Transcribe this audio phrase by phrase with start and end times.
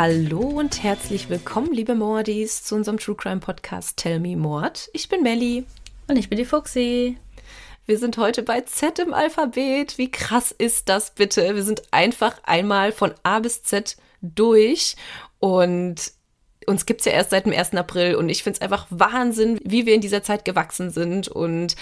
[0.00, 4.88] Hallo und herzlich willkommen, liebe Mordis, zu unserem True Crime Podcast Tell Me Mord.
[4.92, 5.64] Ich bin Melli.
[6.06, 7.18] Und ich bin die Fuxi.
[7.84, 9.98] Wir sind heute bei Z im Alphabet.
[9.98, 11.52] Wie krass ist das bitte?
[11.56, 14.94] Wir sind einfach einmal von A bis Z durch
[15.40, 16.12] und
[16.68, 17.74] uns gibt es ja erst seit dem 1.
[17.74, 21.74] April und ich finde es einfach Wahnsinn, wie wir in dieser Zeit gewachsen sind und,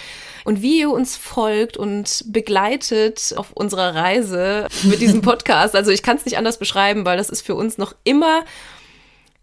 [0.45, 5.75] und wie ihr uns folgt und begleitet auf unserer Reise mit diesem Podcast.
[5.75, 8.43] Also ich kann es nicht anders beschreiben, weil das ist für uns noch immer,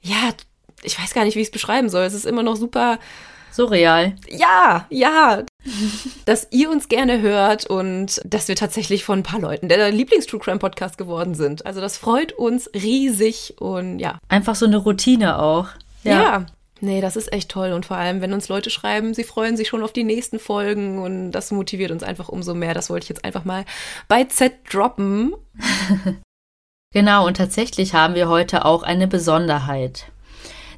[0.03, 0.31] ja,
[0.83, 2.05] ich weiß gar nicht, wie ich es beschreiben soll.
[2.05, 2.99] Es ist immer noch super
[3.53, 4.17] surreal.
[4.29, 5.45] Ja, ja.
[6.25, 10.41] dass ihr uns gerne hört und dass wir tatsächlich von ein paar Leuten der Lieblings-True
[10.41, 11.67] Crime Podcast geworden sind.
[11.67, 14.19] Also das freut uns riesig und ja.
[14.29, 15.69] Einfach so eine Routine auch.
[16.03, 16.23] Ja.
[16.23, 16.47] ja.
[16.81, 17.73] Nee, das ist echt toll.
[17.73, 20.99] Und vor allem, wenn uns Leute schreiben, sie freuen sich schon auf die nächsten Folgen
[20.99, 22.75] und das motiviert uns einfach umso mehr.
[22.75, 23.65] Das wollte ich jetzt einfach mal
[24.07, 25.35] bei Z droppen.
[26.93, 30.07] genau, und tatsächlich haben wir heute auch eine Besonderheit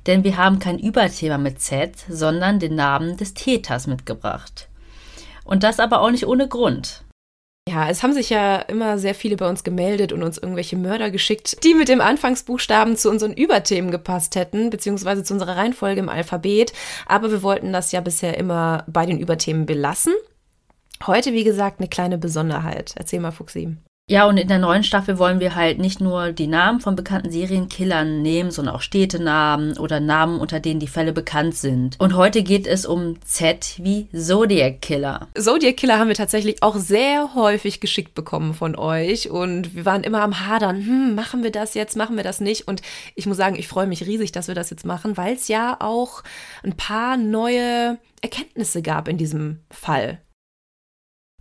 [0.06, 4.69] denn wir haben kein Überthema mit Z, sondern den Namen des Täters mitgebracht.
[5.47, 7.05] Und das aber auch nicht ohne Grund.
[7.69, 11.11] Ja, es haben sich ja immer sehr viele bei uns gemeldet und uns irgendwelche Mörder
[11.11, 16.09] geschickt, die mit dem Anfangsbuchstaben zu unseren Überthemen gepasst hätten, beziehungsweise zu unserer Reihenfolge im
[16.09, 16.73] Alphabet.
[17.07, 20.15] Aber wir wollten das ja bisher immer bei den Überthemen belassen.
[21.07, 22.95] Heute, wie gesagt, eine kleine Besonderheit.
[22.97, 23.77] Erzähl mal, Fuxi.
[24.09, 27.33] Ja, und in der neuen Staffel wollen wir halt nicht nur die Namen von bekannten
[27.33, 31.99] Serienkillern nehmen, sondern auch Städtenamen oder Namen, unter denen die Fälle bekannt sind.
[31.99, 35.27] Und heute geht es um Z wie Zodiac Killer.
[35.37, 40.05] Zodiac Killer haben wir tatsächlich auch sehr häufig geschickt bekommen von euch und wir waren
[40.05, 42.69] immer am Hadern, hm, machen wir das jetzt, machen wir das nicht?
[42.69, 42.83] Und
[43.17, 45.79] ich muss sagen, ich freue mich riesig, dass wir das jetzt machen, weil es ja
[45.81, 46.23] auch
[46.62, 50.21] ein paar neue Erkenntnisse gab in diesem Fall.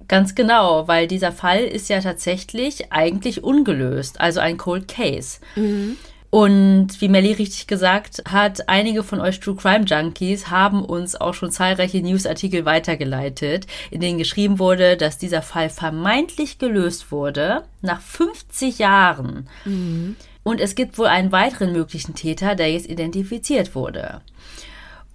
[0.08, 5.40] Ganz genau, weil dieser Fall ist ja tatsächlich eigentlich ungelöst, also ein Cold Case.
[5.56, 5.98] Mhm.
[6.36, 11.34] Und wie Melly richtig gesagt hat, einige von euch True Crime Junkies haben uns auch
[11.34, 18.02] schon zahlreiche Newsartikel weitergeleitet, in denen geschrieben wurde, dass dieser Fall vermeintlich gelöst wurde nach
[18.02, 19.48] 50 Jahren.
[19.64, 20.18] Mhm.
[20.44, 24.22] Und es gibt wohl einen weiteren möglichen Täter, der jetzt identifiziert wurde.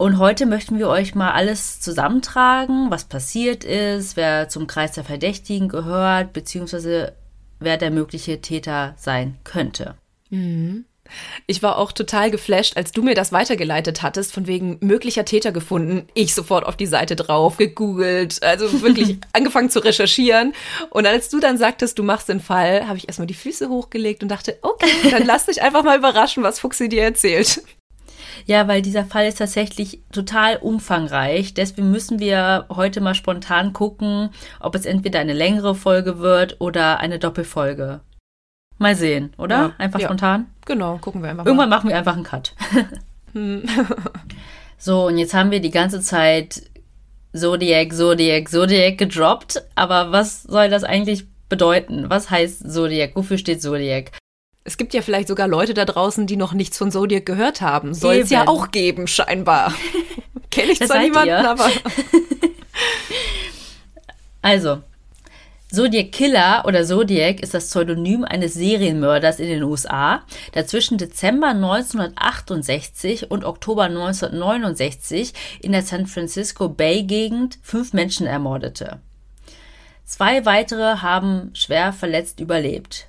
[0.00, 5.05] Und heute möchten wir euch mal alles zusammentragen, was passiert ist, wer zum Kreis der
[5.05, 7.12] Verdächtigen gehört, beziehungsweise
[7.59, 9.97] wer der mögliche Täter sein könnte.
[10.31, 10.87] Mhm.
[11.47, 15.53] Ich war auch total geflasht, als du mir das weitergeleitet hattest, von wegen möglicher Täter
[15.53, 16.09] gefunden.
[16.15, 20.55] Ich sofort auf die Seite drauf, gegoogelt, also wirklich angefangen zu recherchieren.
[20.88, 24.22] Und als du dann sagtest, du machst den Fall, habe ich erstmal die Füße hochgelegt
[24.22, 27.62] und dachte, okay, dann lass dich einfach mal überraschen, was Fuchsi dir erzählt.
[28.47, 31.55] Ja, weil dieser Fall ist tatsächlich total umfangreich.
[31.55, 37.01] Deswegen müssen wir heute mal spontan gucken, ob es entweder eine längere Folge wird oder
[37.01, 38.01] eine Doppelfolge.
[38.79, 39.57] Mal sehen, oder?
[39.57, 40.07] Ja, einfach ja.
[40.07, 40.47] spontan?
[40.65, 41.77] Genau, gucken wir einfach Irgendwann mal.
[41.77, 42.55] machen wir einfach einen Cut.
[43.33, 43.63] Hm.
[44.77, 46.62] so, und jetzt haben wir die ganze Zeit
[47.33, 49.62] Zodiac, Zodiac, Zodiac gedroppt.
[49.77, 52.09] Aber was soll das eigentlich bedeuten?
[52.09, 53.15] Was heißt Zodiac?
[53.15, 54.11] Wofür steht Zodiac?
[54.65, 57.94] Es gibt ja vielleicht sogar Leute da draußen, die noch nichts von Zodiac gehört haben.
[57.94, 59.72] Soll es ja auch geben, scheinbar.
[60.50, 61.50] Kenne ich das zwar niemanden, ihr?
[61.50, 61.69] aber.
[64.43, 64.82] also,
[65.72, 70.22] Zodiac Killer oder Zodiac ist das Pseudonym eines Serienmörders in den USA,
[70.54, 78.26] der zwischen Dezember 1968 und Oktober 1969 in der San Francisco Bay Gegend fünf Menschen
[78.26, 78.99] ermordete.
[80.04, 83.06] Zwei weitere haben schwer verletzt überlebt.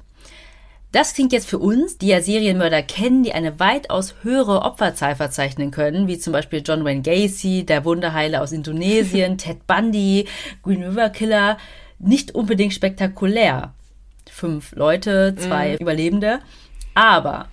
[0.92, 5.72] Das klingt jetzt für uns, die ja Serienmörder kennen, die eine weitaus höhere Opferzahl verzeichnen
[5.72, 10.28] können, wie zum Beispiel John Wayne Gacy, der Wunderheiler aus Indonesien, Ted Bundy,
[10.64, 11.58] Green River Killer,
[11.98, 13.74] nicht unbedingt spektakulär.
[14.30, 15.82] Fünf Leute, zwei mm.
[15.82, 16.40] Überlebende.
[16.94, 17.48] Aber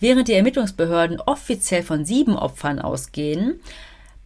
[0.00, 3.60] während die Ermittlungsbehörden offiziell von sieben Opfern ausgehen,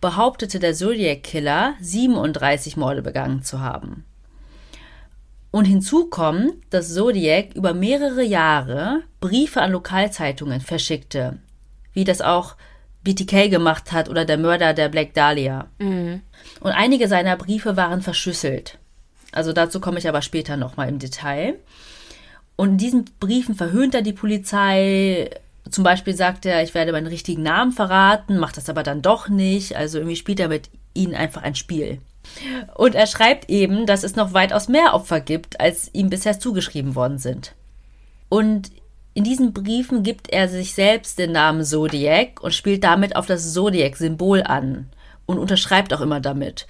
[0.00, 4.04] behauptete der Zodiac Killer 37 Morde begangen zu haben.
[5.50, 11.38] Und hinzu kommt, dass Zodiac über mehrere Jahre Briefe an Lokalzeitungen verschickte,
[11.92, 12.56] wie das auch
[13.02, 15.68] BTK gemacht hat oder der Mörder der Black Dahlia.
[15.78, 16.20] Mhm.
[16.60, 18.78] Und einige seiner Briefe waren verschlüsselt.
[19.32, 21.54] Also dazu komme ich aber später nochmal im Detail.
[22.56, 25.30] Und in diesen Briefen verhöhnt er die Polizei.
[25.70, 29.28] Zum Beispiel sagt er, ich werde meinen richtigen Namen verraten, macht das aber dann doch
[29.28, 29.76] nicht.
[29.76, 32.00] Also irgendwie spielt er mit ihnen einfach ein Spiel.
[32.74, 36.94] Und er schreibt eben, dass es noch weitaus mehr Opfer gibt, als ihm bisher zugeschrieben
[36.94, 37.54] worden sind.
[38.28, 38.70] Und
[39.14, 43.52] in diesen Briefen gibt er sich selbst den Namen Zodiac und spielt damit auf das
[43.52, 44.88] Zodiac-Symbol an
[45.26, 46.66] und unterschreibt auch immer damit.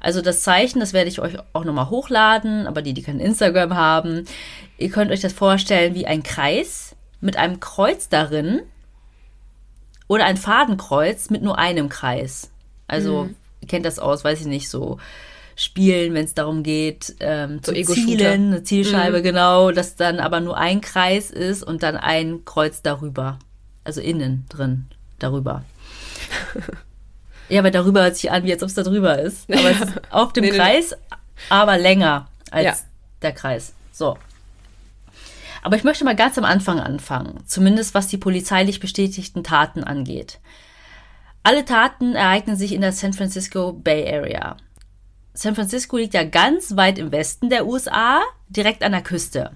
[0.00, 3.76] Also das Zeichen, das werde ich euch auch nochmal hochladen, aber die, die kein Instagram
[3.76, 4.24] haben,
[4.78, 8.62] ihr könnt euch das vorstellen wie ein Kreis mit einem Kreuz darin
[10.08, 12.50] oder ein Fadenkreuz mit nur einem Kreis.
[12.88, 13.36] Also, Mhm.
[13.68, 14.98] Kennt das aus, weiß ich nicht, so
[15.54, 18.06] Spielen, wenn es darum geht, ähm, So zu Ego-Shooter.
[18.16, 19.22] zielen, eine Zielscheibe, Mhm.
[19.22, 23.38] genau, dass dann aber nur ein Kreis ist und dann ein Kreuz darüber.
[23.84, 24.86] Also innen drin,
[25.18, 25.62] darüber.
[27.48, 29.48] ja, aber darüber hört sich an, wie als ob es da drüber ist.
[29.52, 30.62] Aber es ist auf dem Nee, nee, nee.
[30.62, 30.94] Kreis,
[31.50, 32.74] aber länger als Ja.
[33.20, 33.74] der Kreis.
[33.92, 34.16] So.
[35.62, 40.38] Aber ich möchte mal ganz am Anfang anfangen, zumindest was die polizeilich bestätigten Taten angeht.
[41.44, 44.56] Alle Taten ereignen sich in der San Francisco Bay Area.
[45.34, 49.50] San Francisco liegt ja ganz weit im Westen der USA, direkt an der Küste.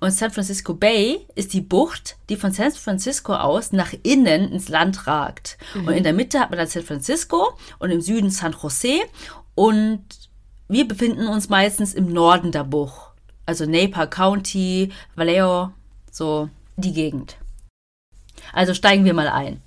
[0.00, 4.68] Und San Francisco Bay ist die Bucht, die von San Francisco aus nach innen ins
[4.68, 5.56] Land ragt.
[5.74, 9.00] Und in der Mitte hat man dann San Francisco und im Süden San Jose.
[9.54, 10.04] Und
[10.68, 13.12] wir befinden uns meistens im Norden der Bucht.
[13.46, 15.70] Also Napa County, Vallejo,
[16.10, 17.36] so die Gegend.
[18.52, 19.62] Also steigen wir mal ein.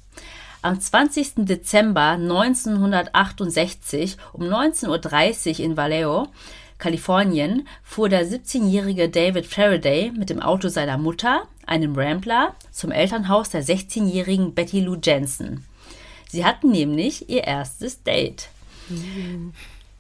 [0.66, 1.46] Am 20.
[1.46, 6.28] Dezember 1968 um 19.30 Uhr in Vallejo,
[6.80, 13.52] Kalifornien, fuhr der 17-jährige David Faraday mit dem Auto seiner Mutter, einem Rambler, zum Elternhaus
[13.52, 15.64] der 16-jährigen Betty Lou Jensen.
[16.32, 18.50] Sie hatten nämlich ihr erstes Date.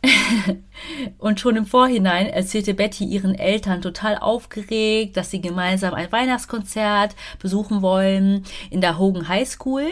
[1.17, 7.15] Und schon im Vorhinein erzählte Betty ihren Eltern total aufgeregt, dass sie gemeinsam ein Weihnachtskonzert
[7.39, 9.87] besuchen wollen in der Hogan High School,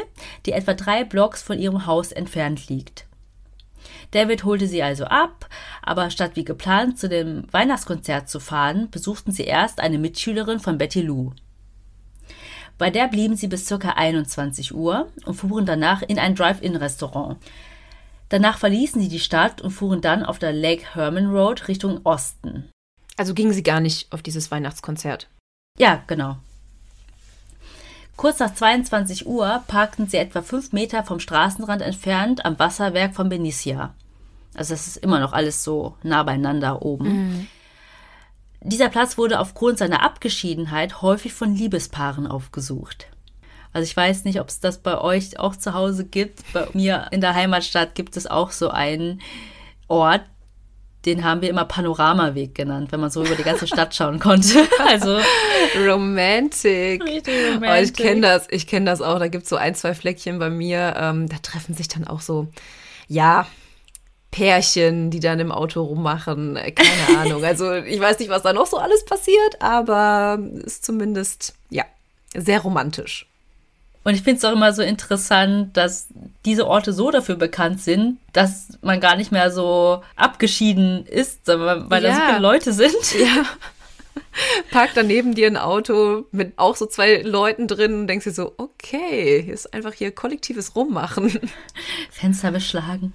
[0.45, 3.06] die etwa drei Blocks von ihrem Haus entfernt liegt.
[4.12, 5.50] David holte sie also ab,
[5.81, 10.77] aber statt wie geplant zu dem Weihnachtskonzert zu fahren, besuchten sie erst eine Mitschülerin von
[10.77, 11.31] Betty Lou.
[12.77, 13.89] Bei der blieben sie bis ca.
[13.89, 17.38] 21 Uhr und fuhren danach in ein Drive-In-Restaurant.
[18.33, 22.68] Danach verließen sie die Stadt und fuhren dann auf der Lake Herman Road Richtung Osten.
[23.15, 25.27] Also gingen sie gar nicht auf dieses Weihnachtskonzert.
[25.77, 26.38] Ja, genau.
[28.15, 33.30] Kurz nach 22 Uhr parkten sie etwa fünf Meter vom Straßenrand entfernt am Wasserwerk von
[33.30, 33.94] Benicia.
[34.56, 37.47] Also das ist immer noch alles so nah beieinander oben.
[38.62, 43.12] Dieser Platz wurde aufgrund seiner Abgeschiedenheit häufig von Liebespaaren aufgesucht.
[43.74, 46.42] Also ich weiß nicht, ob es das bei euch auch zu Hause gibt.
[46.54, 49.22] Bei mir in der Heimatstadt gibt es auch so einen
[49.88, 50.22] Ort,
[51.06, 54.66] den haben wir immer Panoramaweg genannt, wenn man so über die ganze Stadt schauen konnte.
[54.88, 55.20] Also
[55.86, 57.04] Romantic.
[57.04, 57.96] Richtig Oh, ich romantic.
[57.98, 59.20] kenne das, ich kenne das auch.
[59.20, 60.94] Da gibt es so ein, zwei Fleckchen bei mir.
[60.98, 62.48] Ähm, da treffen sich dann auch so,
[63.08, 63.46] ja,
[64.31, 66.56] Pärchen, die dann im Auto rummachen.
[66.56, 67.44] Äh, Keine Ahnung.
[67.44, 71.84] Also ich weiß nicht, was da noch so alles passiert, aber ist zumindest, ja,
[72.36, 73.28] sehr romantisch.
[74.03, 76.07] Und ich finde es auch immer so interessant, dass
[76.45, 82.01] diese Orte so dafür bekannt sind, dass man gar nicht mehr so abgeschieden ist, weil
[82.01, 82.27] da so Ja.
[82.27, 82.94] viele Leute sind.
[83.19, 83.45] Ja.
[84.71, 88.53] Parkt daneben dir ein Auto mit auch so zwei Leuten drin und denkst dir so,
[88.57, 91.39] okay, hier ist einfach hier kollektives Rummachen.
[92.11, 93.13] Fenster beschlagen.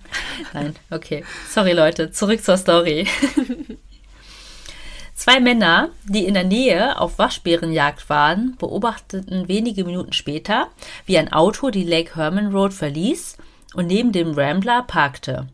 [0.54, 1.24] Nein, okay.
[1.50, 3.06] Sorry Leute, zurück zur Story.
[5.18, 10.68] Zwei Männer, die in der Nähe auf Waschbärenjagd waren, beobachteten wenige Minuten später,
[11.06, 13.36] wie ein Auto die Lake Herman Road verließ
[13.74, 15.48] und neben dem Rambler parkte.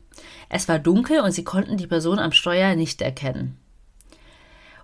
[0.50, 3.56] Es war dunkel und sie konnten die Person am Steuer nicht erkennen.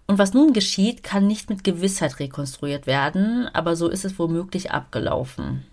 [0.07, 4.71] Und was nun geschieht, kann nicht mit Gewissheit rekonstruiert werden, aber so ist es womöglich
[4.71, 5.67] abgelaufen.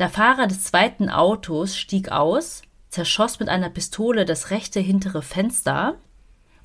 [0.00, 5.94] Der Fahrer des zweiten Autos stieg aus, zerschoss mit einer Pistole das rechte hintere Fenster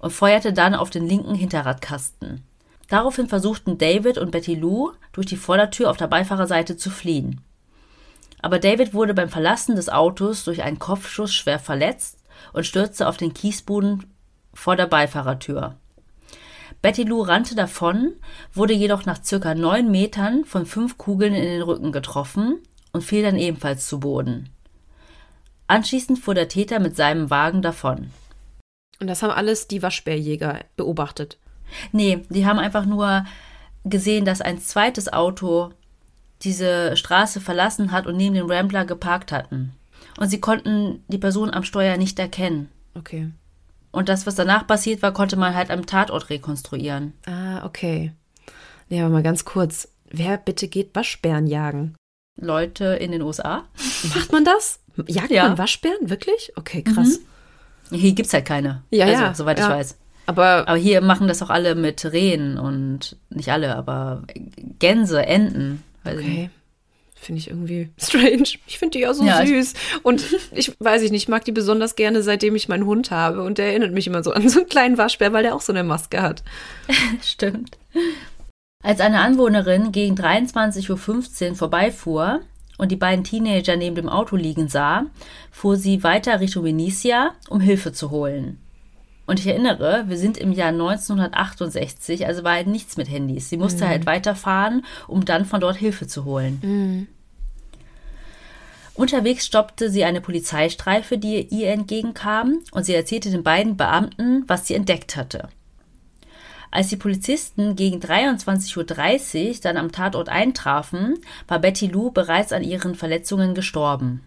[0.03, 2.43] und feuerte dann auf den linken Hinterradkasten.
[2.89, 7.39] Daraufhin versuchten David und Betty Lou durch die Vordertür auf der Beifahrerseite zu fliehen.
[8.41, 12.17] Aber David wurde beim Verlassen des Autos durch einen Kopfschuss schwer verletzt
[12.51, 14.03] und stürzte auf den Kiesboden
[14.53, 15.77] vor der Beifahrertür.
[16.81, 18.11] Betty Lou rannte davon,
[18.53, 22.59] wurde jedoch nach circa neun Metern von fünf Kugeln in den Rücken getroffen
[22.91, 24.49] und fiel dann ebenfalls zu Boden.
[25.67, 28.11] Anschließend fuhr der Täter mit seinem Wagen davon.
[29.03, 31.37] Und das haben alles die Waschbärjäger beobachtet.
[31.91, 33.25] Nee, die haben einfach nur
[33.83, 35.71] gesehen, dass ein zweites Auto
[36.43, 39.73] diese Straße verlassen hat und neben dem Rambler geparkt hatten.
[40.17, 42.69] Und sie konnten die Person am Steuer nicht erkennen.
[42.95, 43.29] Okay.
[43.91, 47.11] Und das, was danach passiert war, konnte man halt am Tatort rekonstruieren.
[47.25, 48.13] Ah, okay.
[48.87, 49.89] Ja, aber mal ganz kurz.
[50.09, 51.95] Wer bitte geht Waschbären jagen?
[52.39, 53.65] Leute in den USA.
[54.15, 54.79] Macht man das?
[55.07, 55.49] Jagt Ja.
[55.49, 56.09] man Waschbären?
[56.09, 56.53] Wirklich?
[56.55, 57.19] Okay, krass.
[57.93, 58.83] Hier gibt's halt keine.
[58.89, 59.65] Ja, also, ja, soweit ja.
[59.67, 59.97] ich weiß.
[60.25, 64.23] Aber Aber hier machen das auch alle mit Rehen und nicht alle, aber
[64.79, 65.83] Gänse, Enten.
[66.05, 66.49] Okay.
[67.15, 68.43] Finde ich irgendwie strange.
[68.67, 69.73] Ich finde die ja so Ja, süß.
[70.03, 73.43] Und ich weiß ich nicht, ich mag die besonders gerne, seitdem ich meinen Hund habe.
[73.43, 75.71] Und der erinnert mich immer so an so einen kleinen Waschbär, weil der auch so
[75.71, 76.43] eine Maske hat.
[77.23, 77.77] Stimmt.
[78.83, 82.41] Als eine Anwohnerin gegen 23.15 Uhr vorbeifuhr
[82.83, 85.05] und die beiden Teenager neben dem Auto liegen sah,
[85.51, 88.59] fuhr sie weiter Richtung Venetia, um Hilfe zu holen.
[89.25, 93.47] Und ich erinnere, wir sind im Jahr 1968, also war halt nichts mit Handys.
[93.49, 93.87] Sie musste mhm.
[93.87, 96.59] halt weiterfahren, um dann von dort Hilfe zu holen.
[96.61, 97.07] Mhm.
[98.95, 104.67] Unterwegs stoppte sie eine Polizeistreife, die ihr entgegenkam, und sie erzählte den beiden Beamten, was
[104.67, 105.47] sie entdeckt hatte.
[106.73, 112.63] Als die Polizisten gegen 23.30 Uhr dann am Tatort eintrafen, war Betty Lou bereits an
[112.63, 114.23] ihren Verletzungen gestorben.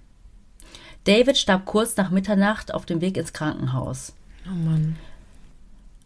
[1.02, 4.12] David starb kurz nach Mitternacht auf dem Weg ins Krankenhaus.
[4.46, 4.94] Oh Mann.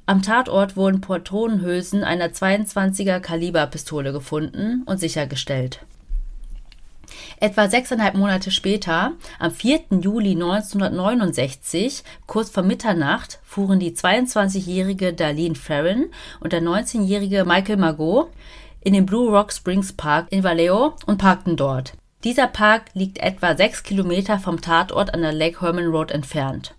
[0.06, 5.85] Am Tatort wurden Patronenhülsen einer 22er Kaliberpistole gefunden und sichergestellt.
[7.38, 9.81] Etwa sechseinhalb Monate später, am 4.
[10.00, 16.07] Juli 1969, kurz vor Mitternacht, fuhren die 22-jährige Darlene Farron
[16.40, 18.31] und der 19-jährige Michael Margot
[18.83, 21.95] in den Blue Rock Springs Park in Vallejo und parkten dort.
[22.25, 26.75] Dieser Park liegt etwa sechs Kilometer vom Tatort an der Lake Herman Road entfernt.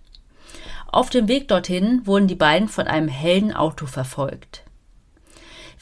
[0.86, 4.61] Auf dem Weg dorthin wurden die beiden von einem hellen Auto verfolgt.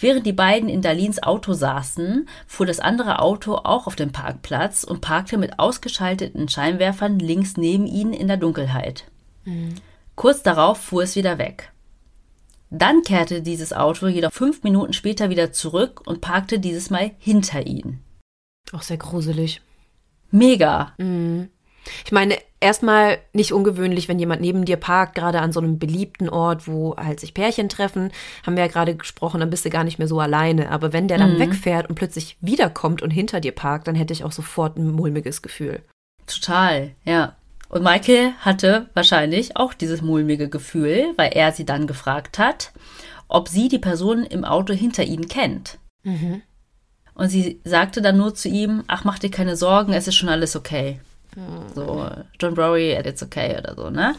[0.01, 4.83] Während die beiden in Darlins Auto saßen, fuhr das andere Auto auch auf den Parkplatz
[4.83, 9.05] und parkte mit ausgeschalteten Scheinwerfern links neben ihnen in der Dunkelheit.
[9.45, 9.75] Mhm.
[10.15, 11.71] Kurz darauf fuhr es wieder weg.
[12.71, 17.67] Dann kehrte dieses Auto jedoch fünf Minuten später wieder zurück und parkte dieses Mal hinter
[17.67, 18.03] ihnen.
[18.73, 19.61] Auch sehr gruselig.
[20.31, 20.95] Mega.
[20.97, 21.51] Mhm.
[22.05, 26.29] Ich meine, erstmal nicht ungewöhnlich, wenn jemand neben dir parkt, gerade an so einem beliebten
[26.29, 28.13] Ort, wo halt sich Pärchen treffen,
[28.45, 30.71] haben wir ja gerade gesprochen, dann bist du gar nicht mehr so alleine.
[30.71, 31.41] Aber wenn der dann mhm.
[31.41, 35.43] wegfährt und plötzlich wiederkommt und hinter dir parkt, dann hätte ich auch sofort ein mulmiges
[35.43, 35.83] Gefühl.
[36.27, 37.37] Total, ja.
[37.69, 42.73] Und Michael hatte wahrscheinlich auch dieses mulmige Gefühl, weil er sie dann gefragt hat,
[43.29, 45.79] ob sie die Person im Auto hinter ihnen kennt.
[46.03, 46.43] Mhm.
[47.15, 50.29] Und sie sagte dann nur zu ihm, ach, mach dir keine Sorgen, es ist schon
[50.29, 51.01] alles okay.
[51.75, 54.17] So, don't worry, it's okay oder so, ne?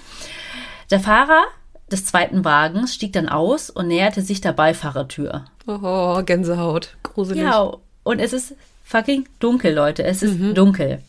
[0.89, 1.43] Der Fahrer
[1.91, 5.45] des zweiten Wagens stieg dann aus und näherte sich der Beifahrertür.
[5.67, 6.95] Oh, Gänsehaut.
[7.03, 7.43] Gruselig.
[7.43, 10.03] Ja, und es ist fucking dunkel, Leute.
[10.03, 10.53] Es ist mhm.
[10.55, 11.01] dunkel.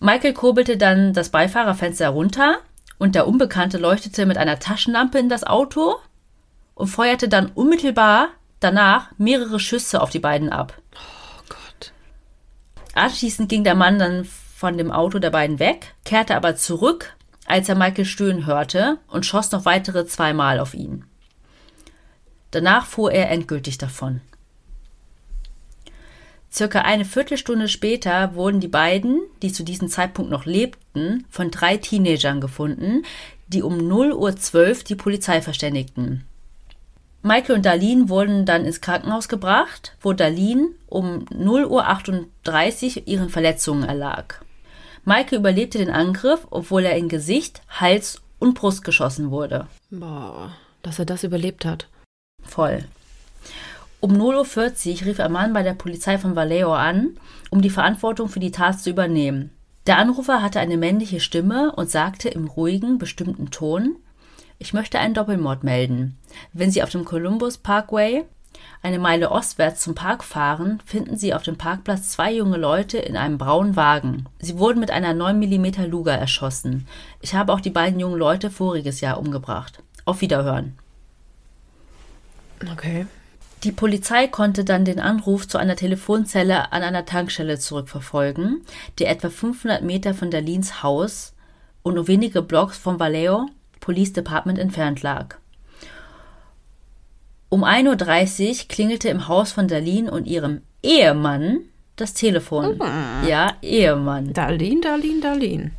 [0.00, 2.58] Michael kurbelte dann das Beifahrerfenster runter
[2.98, 5.96] und der Unbekannte leuchtete mit einer Taschenlampe in das Auto
[6.74, 8.28] und feuerte dann unmittelbar
[8.60, 10.74] danach mehrere Schüsse auf die beiden ab.
[10.94, 11.92] Oh Gott.
[12.94, 14.28] Anschließend ging der Mann dann
[14.58, 17.14] von dem Auto der beiden weg, kehrte aber zurück,
[17.46, 21.04] als er Michael stöhnen hörte und schoss noch weitere zweimal auf ihn.
[22.50, 24.20] Danach fuhr er endgültig davon.
[26.50, 31.76] Circa eine Viertelstunde später wurden die beiden, die zu diesem Zeitpunkt noch lebten, von drei
[31.76, 33.04] Teenagern gefunden,
[33.46, 36.24] die um 0.12 Uhr die Polizei verständigten.
[37.22, 43.84] Michael und Darlene wurden dann ins Krankenhaus gebracht, wo Darlene um 0.38 Uhr ihren Verletzungen
[43.84, 44.40] erlag.
[45.08, 49.66] Michael überlebte den Angriff, obwohl er in Gesicht, Hals und Brust geschossen wurde.
[49.90, 51.88] Boah, dass er das überlebt hat.
[52.42, 52.84] Voll.
[54.00, 57.16] Um 0.40 Uhr rief ein Mann bei der Polizei von Vallejo an,
[57.48, 59.48] um die Verantwortung für die Tat zu übernehmen.
[59.86, 63.96] Der Anrufer hatte eine männliche Stimme und sagte im ruhigen, bestimmten Ton,
[64.58, 66.18] ich möchte einen Doppelmord melden.
[66.52, 68.26] Wenn Sie auf dem Columbus Parkway
[68.82, 73.16] eine Meile ostwärts zum Park fahren, finden Sie auf dem Parkplatz zwei junge Leute in
[73.16, 74.26] einem braunen Wagen.
[74.38, 76.86] Sie wurden mit einer 9 mm Luger erschossen.
[77.20, 79.82] Ich habe auch die beiden jungen Leute voriges Jahr umgebracht.
[80.04, 80.78] Auf Wiederhören.
[82.72, 83.06] Okay.
[83.64, 88.62] Die Polizei konnte dann den Anruf zu einer Telefonzelle an einer Tankstelle zurückverfolgen,
[89.00, 91.34] die etwa 500 Meter von Darlins Haus
[91.82, 93.46] und nur wenige Blocks vom Vallejo
[93.80, 95.38] Police Department entfernt lag.
[97.50, 101.60] Um 1.30 Uhr klingelte im Haus von Darlene und ihrem Ehemann
[101.96, 102.80] das Telefon.
[102.80, 103.26] Ah.
[103.26, 104.32] Ja, Ehemann.
[104.32, 105.70] Darlene, Darlene, Darlene.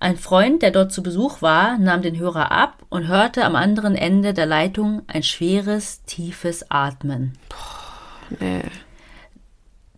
[0.00, 3.96] Ein Freund, der dort zu Besuch war, nahm den Hörer ab und hörte am anderen
[3.96, 7.36] Ende der Leitung ein schweres, tiefes Atmen.
[8.38, 8.62] Nee.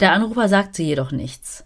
[0.01, 1.65] Der Anrufer sagte jedoch nichts.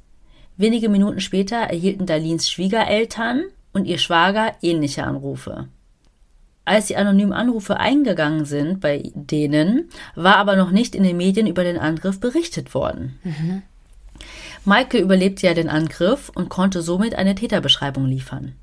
[0.56, 5.68] Wenige Minuten später erhielten Darlins Schwiegereltern und ihr Schwager ähnliche Anrufe.
[6.64, 11.46] Als die anonymen Anrufe eingegangen sind bei denen, war aber noch nicht in den Medien
[11.46, 13.18] über den Angriff berichtet worden.
[13.22, 13.62] Mhm.
[14.64, 18.54] Michael überlebte ja den Angriff und konnte somit eine Täterbeschreibung liefern.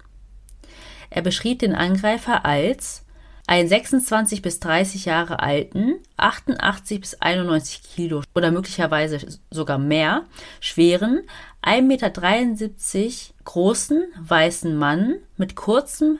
[1.11, 3.05] Er beschrieb den Angreifer als
[3.45, 10.23] einen 26 bis 30 Jahre alten, 88 bis 91 Kilo oder möglicherweise sogar mehr,
[10.59, 11.21] schweren,
[11.61, 16.19] 1,73 Meter großen, weißen Mann mit kurzem,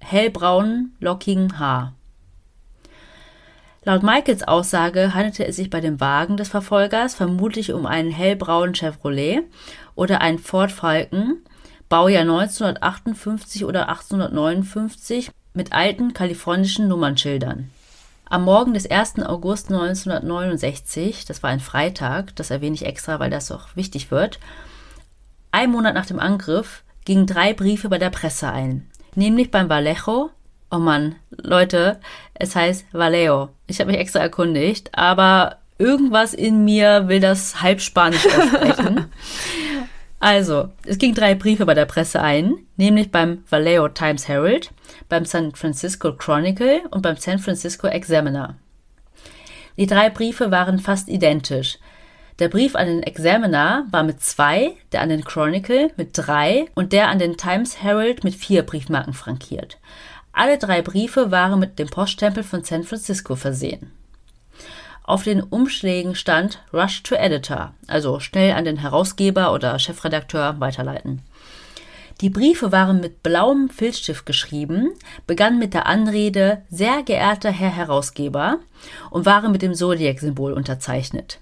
[0.00, 1.94] hellbraunen, lockigen Haar.
[3.84, 8.74] Laut Michaels Aussage handelte es sich bei dem Wagen des Verfolgers vermutlich um einen hellbraunen
[8.74, 9.42] Chevrolet
[9.94, 11.38] oder einen Ford Falcon,
[11.88, 17.70] Baujahr 1958 oder 1859 mit alten kalifornischen Nummernschildern.
[18.30, 19.20] Am Morgen des 1.
[19.20, 24.38] August 1969, das war ein Freitag, das erwähne ich extra, weil das auch wichtig wird,
[25.50, 28.86] ein Monat nach dem Angriff gingen drei Briefe bei der Presse ein,
[29.18, 30.30] nämlich beim Vallejo,
[30.70, 32.00] oh Mann, Leute,
[32.34, 33.50] es heißt Vallejo.
[33.66, 39.06] Ich habe mich extra erkundigt, aber irgendwas in mir will das halb Spanisch aussprechen.
[40.20, 44.72] Also, es ging drei Briefe bei der Presse ein, nämlich beim Vallejo Times Herald,
[45.08, 48.56] beim San Francisco Chronicle und beim San Francisco Examiner.
[49.76, 51.78] Die drei Briefe waren fast identisch.
[52.38, 56.92] Der Brief an den Examiner war mit zwei, der an den Chronicle mit drei und
[56.92, 59.78] der an den Times Herald mit vier Briefmarken frankiert.
[60.32, 63.90] Alle drei Briefe waren mit dem Poststempel von San Francisco versehen.
[65.02, 71.22] Auf den Umschlägen stand Rush to Editor, also schnell an den Herausgeber oder Chefredakteur weiterleiten.
[72.20, 74.90] Die Briefe waren mit blauem Filzstift geschrieben,
[75.26, 78.58] begannen mit der Anrede Sehr geehrter Herr Herausgeber
[79.10, 81.38] und waren mit dem Zodiac-Symbol unterzeichnet.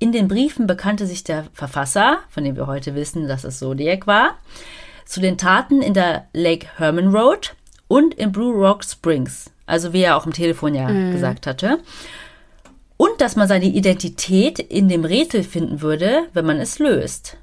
[0.00, 4.06] In den Briefen bekannte sich der Verfasser, von dem wir heute wissen, dass es Zodiac
[4.06, 4.38] war,
[5.04, 7.56] zu den Taten in der Lake Herman Road
[7.88, 11.12] und in Blue Rock Springs, also wie er auch im Telefon ja mhm.
[11.12, 11.80] gesagt hatte.
[12.96, 17.36] Und dass man seine Identität in dem Rätsel finden würde, wenn man es löst.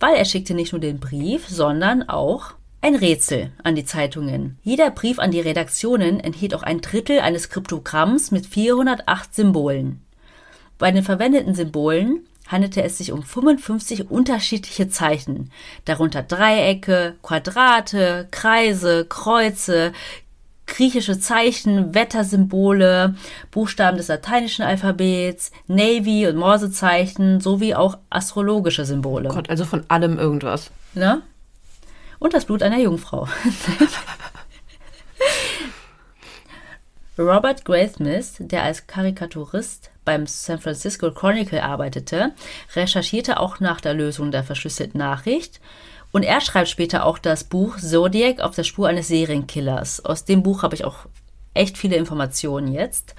[0.00, 4.58] Weil er schickte nicht nur den Brief, sondern auch ein Rätsel an die Zeitungen.
[4.62, 10.02] Jeder Brief an die Redaktionen enthielt auch ein Drittel eines Kryptogramms mit 408 Symbolen.
[10.78, 15.50] Bei den verwendeten Symbolen handelte es sich um 55 unterschiedliche Zeichen,
[15.84, 19.92] darunter Dreiecke, Quadrate, Kreise, Kreuze,
[20.66, 23.16] griechische Zeichen, Wettersymbole,
[23.50, 29.28] Buchstaben des lateinischen Alphabets, Navy- und Morsezeichen sowie auch astrologische Symbole.
[29.30, 30.70] Gott, also von allem irgendwas.
[30.94, 31.22] Ne?
[32.18, 33.28] Und das Blut einer Jungfrau.
[37.18, 42.32] Robert Graysmith, der als Karikaturist beim San Francisco Chronicle arbeitete,
[42.76, 45.60] recherchierte auch nach der Lösung der verschlüsselten Nachricht
[46.12, 50.04] und er schreibt später auch das Buch Zodiac auf der Spur eines Serienkillers.
[50.04, 51.06] Aus dem Buch habe ich auch
[51.54, 53.14] echt viele Informationen jetzt.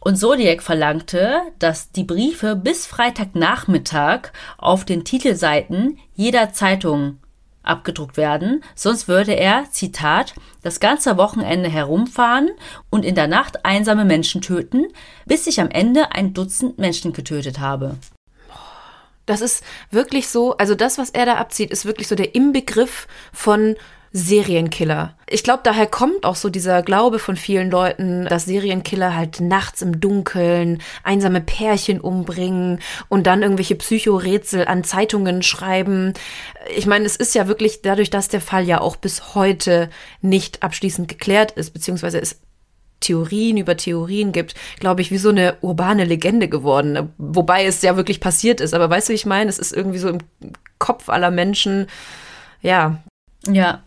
[0.00, 7.18] Und Zodiac verlangte, dass die Briefe bis Freitagnachmittag auf den Titelseiten jeder Zeitung
[7.68, 12.50] abgedruckt werden, sonst würde er, Zitat, das ganze Wochenende herumfahren
[12.90, 14.86] und in der Nacht einsame Menschen töten,
[15.26, 17.96] bis ich am Ende ein Dutzend Menschen getötet habe.
[19.26, 23.06] Das ist wirklich so, also das, was er da abzieht, ist wirklich so der Inbegriff
[23.32, 23.76] von
[24.12, 25.14] Serienkiller.
[25.28, 29.82] Ich glaube, daher kommt auch so dieser Glaube von vielen Leuten, dass Serienkiller halt nachts
[29.82, 36.14] im Dunkeln einsame Pärchen umbringen und dann irgendwelche Psychorätsel an Zeitungen schreiben.
[36.74, 39.90] Ich meine, es ist ja wirklich dadurch, dass der Fall ja auch bis heute
[40.22, 42.40] nicht abschließend geklärt ist, beziehungsweise es
[43.00, 47.12] Theorien über Theorien gibt, glaube ich, wie so eine urbane Legende geworden.
[47.18, 48.74] Wobei es ja wirklich passiert ist.
[48.74, 49.48] Aber weißt du, wie ich meine?
[49.48, 50.18] Es ist irgendwie so im
[50.78, 51.86] Kopf aller Menschen.
[52.60, 52.98] Ja.
[53.46, 53.82] Ja.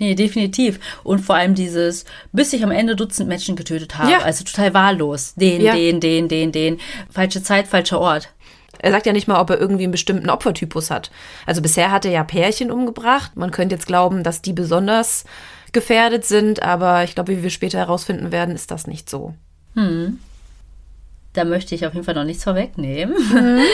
[0.00, 0.80] Nee, definitiv.
[1.04, 4.10] Und vor allem dieses, bis ich am Ende Dutzend Menschen getötet habe.
[4.10, 4.20] Ja.
[4.20, 5.34] Also total wahllos.
[5.34, 5.74] Den, ja.
[5.74, 6.80] den, den, den, den.
[7.10, 8.30] Falsche Zeit, falscher Ort.
[8.78, 11.10] Er sagt ja nicht mal, ob er irgendwie einen bestimmten Opfertypus hat.
[11.44, 13.36] Also bisher hat er ja Pärchen umgebracht.
[13.36, 15.24] Man könnte jetzt glauben, dass die besonders
[15.72, 19.34] gefährdet sind, aber ich glaube, wie wir später herausfinden werden, ist das nicht so.
[19.74, 20.18] Hm.
[21.34, 23.14] Da möchte ich auf jeden Fall noch nichts vorwegnehmen.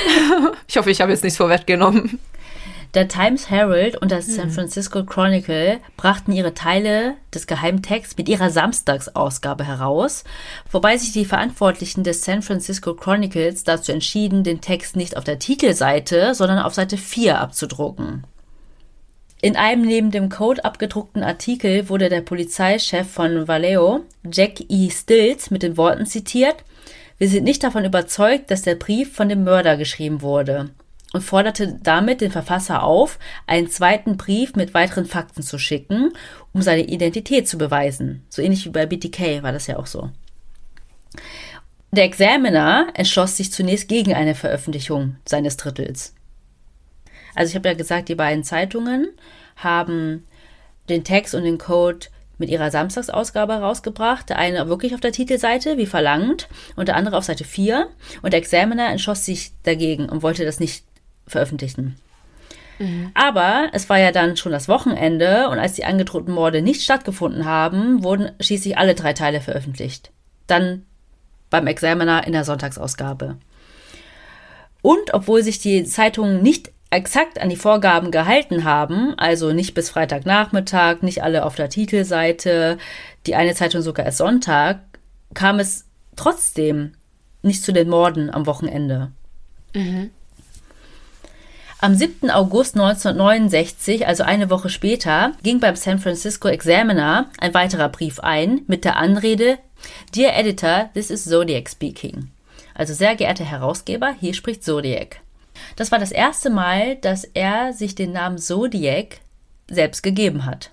[0.69, 2.19] Ich hoffe, ich habe jetzt nichts vorweggenommen.
[2.97, 4.53] Der Times Herald und das San hm.
[4.53, 10.25] Francisco Chronicle brachten ihre Teile des Geheimtexts mit ihrer Samstagsausgabe heraus,
[10.71, 15.39] wobei sich die Verantwortlichen des San Francisco Chronicles dazu entschieden, den Text nicht auf der
[15.39, 18.25] Titelseite, sondern auf Seite 4 abzudrucken.
[19.43, 24.89] In einem neben dem Code abgedruckten Artikel wurde der Polizeichef von Vallejo, Jack E.
[24.89, 26.65] Stills, mit den Worten zitiert,
[27.19, 30.71] wir sind nicht davon überzeugt, dass der Brief von dem Mörder geschrieben wurde
[31.17, 36.13] und forderte damit den Verfasser auf, einen zweiten Brief mit weiteren Fakten zu schicken,
[36.53, 38.27] um seine Identität zu beweisen.
[38.29, 40.11] So ähnlich wie bei BTK war das ja auch so.
[41.91, 46.15] Der Examiner entschloss sich zunächst gegen eine Veröffentlichung seines Drittels.
[47.35, 49.09] Also ich habe ja gesagt, die beiden Zeitungen
[49.57, 50.27] haben
[50.91, 54.29] den Text und den Code mit ihrer Samstagsausgabe rausgebracht.
[54.29, 57.89] Der eine wirklich auf der Titelseite, wie verlangt, und der andere auf Seite 4.
[58.21, 60.85] Und der Examiner entschloss sich dagegen und wollte das nicht
[61.27, 61.97] veröffentlichen.
[62.79, 63.11] Mhm.
[63.15, 67.45] Aber es war ja dann schon das Wochenende und als die angedrohten Morde nicht stattgefunden
[67.45, 70.11] haben, wurden schließlich alle drei Teile veröffentlicht.
[70.47, 70.85] dann
[71.51, 73.37] beim Examiner in der Sonntagsausgabe.
[74.83, 79.91] Und obwohl sich die Zeitungen nicht exakt an die Vorgaben gehalten haben, also nicht bis
[79.91, 82.79] Freitagnachmittag, nicht alle auf der Titelseite,
[83.27, 84.81] die eine Zeitung sogar erst Sonntag,
[85.35, 86.93] kam es trotzdem
[87.43, 89.11] nicht zu den Morden am Wochenende.
[89.75, 90.11] Mhm.
[91.87, 92.33] Am 7.
[92.33, 98.63] August 1969, also eine Woche später, ging beim San Francisco Examiner ein weiterer Brief ein
[98.67, 99.59] mit der Anrede
[100.13, 102.33] Dear Editor, this is Zodiac speaking.
[102.75, 105.21] Also sehr geehrter Herausgeber, hier spricht Zodiac.
[105.77, 109.21] Das war das erste Mal, dass er sich den Namen Zodiac
[109.71, 110.73] selbst gegeben hat.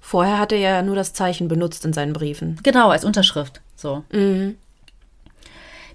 [0.00, 2.60] Vorher hat er ja nur das Zeichen benutzt in seinen Briefen.
[2.62, 3.60] Genau, als Unterschrift.
[3.74, 4.04] So.
[4.12, 4.58] Mhm.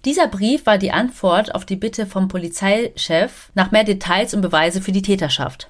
[0.08, 4.82] Dieser Brief war die Antwort auf die Bitte vom Polizeichef nach mehr Details und Beweise
[4.82, 5.67] für die Täterschaft.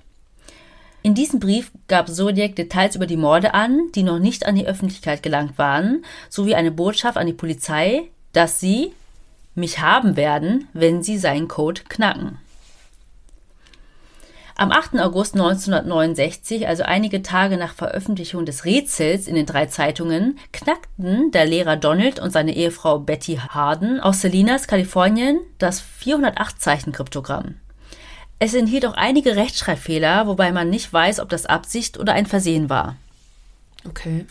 [1.01, 4.67] In diesem Brief gab Zodiac Details über die Morde an, die noch nicht an die
[4.67, 8.93] Öffentlichkeit gelangt waren, sowie eine Botschaft an die Polizei, dass sie
[9.55, 12.37] mich haben werden, wenn sie seinen Code knacken.
[14.59, 14.99] Am 8.
[14.99, 21.45] August 1969, also einige Tage nach Veröffentlichung des Rätsels in den drei Zeitungen, knackten der
[21.45, 27.57] Lehrer Donald und seine Ehefrau Betty Harden aus Salinas, Kalifornien, das 408-Zeichen-Kryptogramm.
[28.39, 32.67] Es enthielt auch einige Rechtschreibfehler, wobei man nicht weiß, ob das Absicht oder ein Versehen
[32.67, 32.95] war.
[33.87, 34.25] Okay.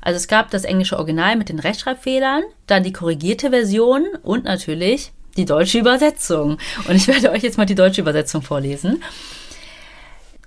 [0.00, 5.12] Also es gab das englische Original mit den Rechtschreibfehlern, dann die korrigierte Version und natürlich
[5.36, 6.58] die deutsche Übersetzung.
[6.88, 9.02] Und ich werde euch jetzt mal die deutsche Übersetzung vorlesen.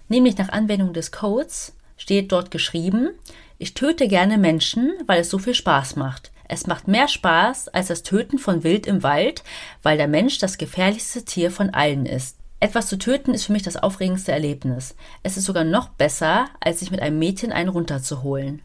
[0.10, 3.10] Nämlich nach Anwendung des Codes steht dort geschrieben,
[3.58, 6.32] ich töte gerne Menschen, weil es so viel Spaß macht.
[6.50, 9.44] Es macht mehr Spaß als das Töten von Wild im Wald,
[9.82, 12.38] weil der Mensch das gefährlichste Tier von allen ist.
[12.60, 14.96] Etwas zu töten ist für mich das aufregendste Erlebnis.
[15.22, 18.62] Es ist sogar noch besser, als sich mit einem Mädchen einen runterzuholen.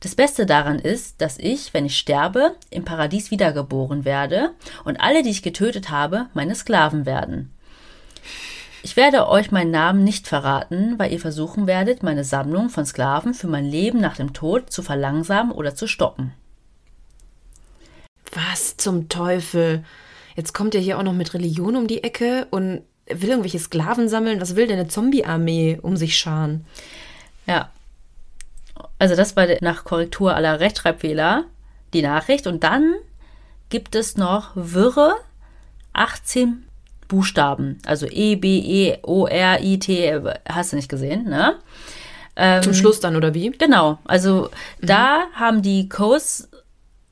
[0.00, 4.52] Das Beste daran ist, dass ich, wenn ich sterbe, im Paradies wiedergeboren werde
[4.84, 7.52] und alle, die ich getötet habe, meine Sklaven werden.
[8.84, 13.34] Ich werde euch meinen Namen nicht verraten, weil ihr versuchen werdet, meine Sammlung von Sklaven
[13.34, 16.32] für mein Leben nach dem Tod zu verlangsamen oder zu stoppen.
[18.32, 19.84] Was zum Teufel?
[20.36, 24.08] Jetzt kommt er hier auch noch mit Religion um die Ecke und will irgendwelche Sklaven
[24.08, 24.40] sammeln.
[24.40, 26.64] Was will denn eine Zombie-Armee um sich scharen?
[27.46, 27.70] Ja,
[28.98, 31.44] also das war nach Korrektur aller Rechtschreibfehler
[31.92, 32.46] die Nachricht.
[32.46, 32.94] Und dann
[33.68, 35.14] gibt es noch wirre
[35.92, 36.64] 18
[37.06, 37.78] Buchstaben.
[37.86, 41.56] Also E, B, E, O, R, I, T, hast du nicht gesehen, ne?
[42.36, 43.50] Ähm, Zum Schluss dann, oder wie?
[43.50, 43.98] Genau.
[44.04, 44.86] Also mhm.
[44.86, 46.48] da haben die Codes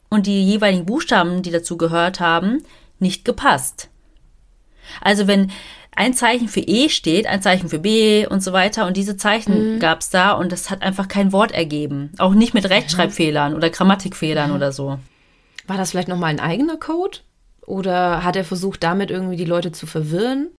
[0.09, 2.63] und die jeweiligen Buchstaben, die dazu gehört haben,
[3.01, 3.89] nicht gepasst.
[5.01, 5.51] Also wenn
[5.97, 8.87] ein Zeichen für E steht, ein Zeichen für B und so weiter.
[8.87, 9.79] Und diese Zeichen mhm.
[9.81, 12.13] gab es da und das hat einfach kein Wort ergeben.
[12.19, 14.57] Auch nicht mit Rechtschreibfehlern oder Grammatikfehlern mhm.
[14.57, 14.99] oder so.
[15.67, 17.19] War das vielleicht nochmal ein eigener Code?
[17.67, 20.51] Oder hat er versucht, damit irgendwie die Leute zu verwirren?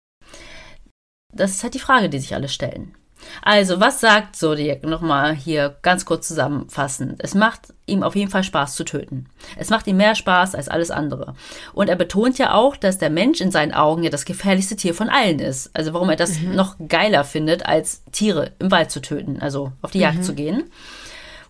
[1.33, 2.95] Das ist halt die Frage, die sich alle stellen.
[3.43, 7.23] Also, was sagt Zodiac nochmal hier ganz kurz zusammenfassend?
[7.23, 9.27] Es macht ihm auf jeden Fall Spaß zu töten.
[9.57, 11.35] Es macht ihm mehr Spaß als alles andere.
[11.73, 14.95] Und er betont ja auch, dass der Mensch in seinen Augen ja das gefährlichste Tier
[14.95, 15.71] von allen ist.
[15.75, 16.55] Also warum er das mhm.
[16.55, 20.23] noch geiler findet, als Tiere im Wald zu töten, also auf die Jagd mhm.
[20.23, 20.65] zu gehen.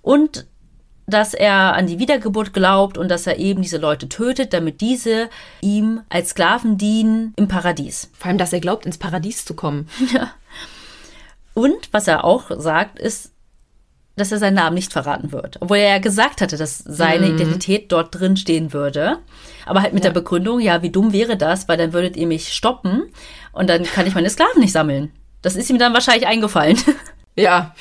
[0.03, 0.47] Und
[1.07, 5.31] dass er an die Wiedergeburt glaubt und dass er eben diese Leute tötet, damit diese
[5.61, 8.11] ihm als Sklaven dienen im Paradies.
[8.13, 9.89] Vor allem, dass er glaubt, ins Paradies zu kommen.
[10.13, 10.31] Ja.
[11.57, 13.33] Und was er auch sagt, ist,
[14.15, 15.57] dass er seinen Namen nicht verraten wird.
[15.61, 17.35] Obwohl er ja gesagt hatte, dass seine mhm.
[17.35, 19.21] Identität dort drin stehen würde.
[19.65, 20.11] Aber halt mit ja.
[20.11, 23.05] der Begründung, ja, wie dumm wäre das, weil dann würdet ihr mich stoppen
[23.53, 25.13] und dann kann ich meine Sklaven nicht sammeln.
[25.41, 26.79] Das ist ihm dann wahrscheinlich eingefallen.
[27.39, 27.75] Ja,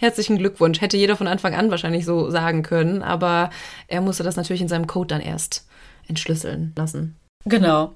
[0.00, 0.82] herzlichen Glückwunsch.
[0.82, 3.48] Hätte jeder von Anfang an wahrscheinlich so sagen können, aber
[3.88, 5.66] er musste das natürlich in seinem Code dann erst
[6.08, 7.16] entschlüsseln lassen.
[7.46, 7.94] Genau.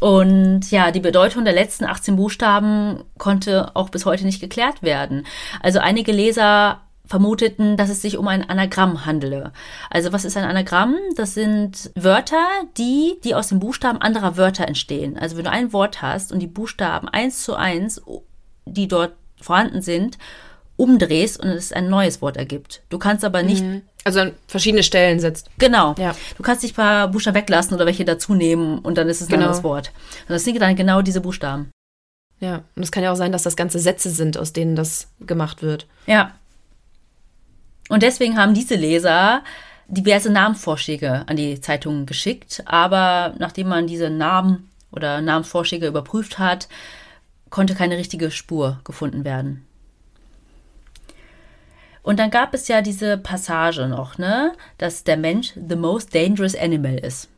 [0.00, 5.26] Und ja, die Bedeutung der letzten 18 Buchstaben konnte auch bis heute nicht geklärt werden.
[5.62, 9.52] Also einige Leser vermuteten, dass es sich um ein Anagramm handele.
[9.90, 10.96] Also was ist ein Anagramm?
[11.14, 12.44] Das sind Wörter,
[12.76, 15.16] die, die aus den Buchstaben anderer Wörter entstehen.
[15.16, 18.02] Also wenn du ein Wort hast und die Buchstaben eins zu eins,
[18.64, 20.18] die dort vorhanden sind,
[20.76, 22.82] umdrehst und es ein neues Wort ergibt.
[22.88, 23.64] Du kannst aber nicht.
[23.64, 23.82] Mhm.
[24.06, 25.50] Also an verschiedene Stellen setzt.
[25.58, 25.96] Genau.
[25.98, 26.14] Ja.
[26.36, 29.26] Du kannst nicht ein paar Buchstaben weglassen oder welche dazu nehmen und dann ist es
[29.26, 29.46] ein genau.
[29.46, 29.90] anderes Wort.
[30.28, 31.72] Und das sind dann genau diese Buchstaben.
[32.38, 35.08] Ja, und es kann ja auch sein, dass das ganze Sätze sind, aus denen das
[35.26, 35.88] gemacht wird.
[36.06, 36.36] Ja.
[37.88, 39.42] Und deswegen haben diese Leser
[39.88, 42.62] diverse Namenvorschläge an die Zeitungen geschickt.
[42.64, 46.68] Aber nachdem man diese Namen oder Namensvorschläge überprüft hat,
[47.50, 49.65] konnte keine richtige Spur gefunden werden.
[52.06, 56.54] Und dann gab es ja diese Passage noch, ne, dass der Mensch the most dangerous
[56.54, 57.28] animal ist.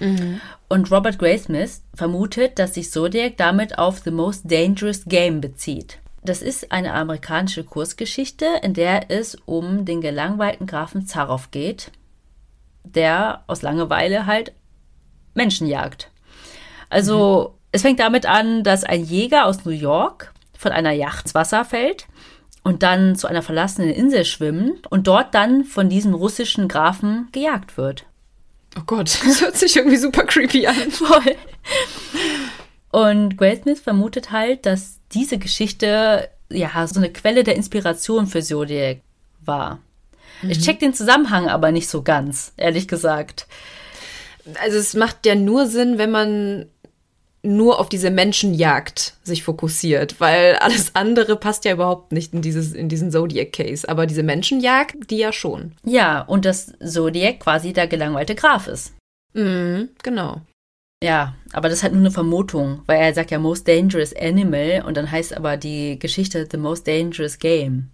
[0.00, 0.40] Mhm.
[0.66, 5.98] Und Robert Graysmith vermutet, dass sich Zodiac damit auf the most dangerous game bezieht.
[6.24, 11.92] Das ist eine amerikanische Kursgeschichte, in der es um den gelangweilten Grafen Zaroff geht,
[12.82, 14.52] der aus Langeweile halt
[15.34, 16.10] Menschen jagt.
[16.90, 17.58] Also mhm.
[17.70, 21.64] es fängt damit an, dass ein Jäger aus New York von einer Yacht ins Wasser
[21.64, 22.08] fällt
[22.62, 27.76] und dann zu einer verlassenen Insel schwimmt und dort dann von diesem russischen Grafen gejagt
[27.76, 28.04] wird.
[28.76, 30.74] Oh Gott, das hört sich irgendwie super creepy an.
[30.90, 31.36] Voll.
[32.90, 38.98] Und Goldsmith vermutet halt, dass diese Geschichte ja so eine Quelle der Inspiration für Zodiac
[39.44, 39.80] war.
[40.42, 40.50] Mhm.
[40.50, 43.46] Ich check den Zusammenhang aber nicht so ganz, ehrlich gesagt.
[44.62, 46.66] Also es macht ja nur Sinn, wenn man
[47.42, 52.72] nur auf diese Menschenjagd sich fokussiert, weil alles andere passt ja überhaupt nicht in, dieses,
[52.72, 53.88] in diesen Zodiac-Case.
[53.88, 55.72] Aber diese Menschenjagd, die ja schon.
[55.84, 58.94] Ja, und dass Zodiac quasi der gelangweilte Graf ist.
[59.34, 60.40] Mhm, genau.
[61.02, 64.82] Ja, aber das ist halt nur eine Vermutung, weil er sagt ja Most Dangerous Animal
[64.84, 67.90] und dann heißt aber die Geschichte The Most Dangerous Game.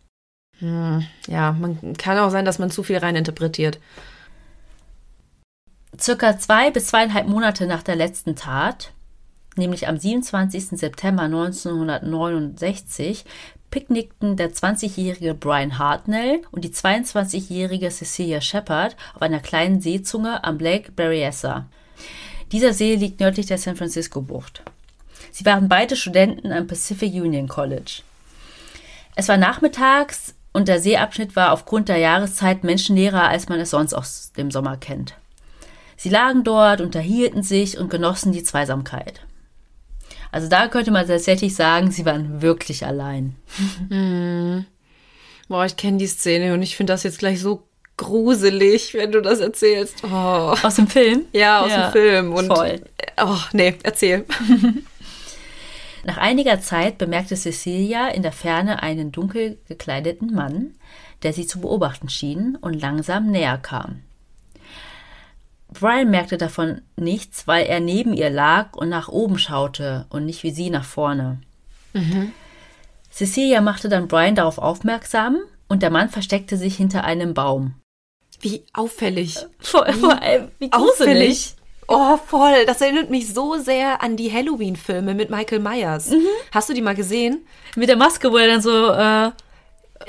[0.59, 3.79] Hm, ja, man kann auch sein, dass man zu viel reininterpretiert.
[6.01, 8.94] Circa zwei bis zweieinhalb Monate nach der letzten Tat
[9.59, 10.79] nämlich am 27.
[10.79, 13.25] September 1969,
[13.71, 20.59] picknickten der 20-jährige Brian Hartnell und die 22-jährige Cecilia Shepard auf einer kleinen Seezunge am
[20.59, 21.67] Lake Berryessa.
[22.53, 24.63] Dieser See liegt nördlich der San Francisco-Bucht.
[25.33, 28.03] Sie waren beide Studenten am Pacific Union College.
[29.17, 33.93] Es war nachmittags und der Seeabschnitt war aufgrund der Jahreszeit menschenleerer, als man es sonst
[33.93, 35.15] aus dem Sommer kennt.
[35.97, 39.23] Sie lagen dort, unterhielten sich und genossen die Zweisamkeit.
[40.35, 43.37] Also da könnte man tatsächlich sagen, sie waren wirklich allein.
[43.89, 44.65] Hm.
[45.47, 49.23] Boah, ich kenne die Szene und ich finde das jetzt gleich so gruselig, wenn du
[49.23, 50.03] das erzählst.
[50.03, 50.57] Oh.
[50.61, 51.27] Aus dem Film?
[51.33, 52.33] Ja, aus ja, dem Film.
[52.33, 52.83] Und, voll.
[53.23, 54.25] Oh, nee, erzähl.
[56.05, 60.75] Nach einiger Zeit bemerkte Cecilia in der Ferne einen dunkel gekleideten Mann,
[61.23, 64.01] der sie zu beobachten schien und langsam näher kam.
[65.75, 70.43] Brian merkte davon nichts, weil er neben ihr lag und nach oben schaute und nicht
[70.43, 71.41] wie sie nach vorne.
[71.93, 72.33] Mhm.
[73.11, 77.75] Cecilia machte dann Brian darauf aufmerksam und der Mann versteckte sich hinter einem Baum.
[78.41, 79.39] Wie auffällig.
[79.61, 81.55] Vor, wie, vor allem, wie gruselig.
[81.87, 82.65] Oh, voll.
[82.67, 86.11] Das erinnert mich so sehr an die Halloween-Filme mit Michael Myers.
[86.11, 86.27] Mhm.
[86.51, 87.47] Hast du die mal gesehen?
[87.77, 89.31] Mit der Maske, wo er dann so äh,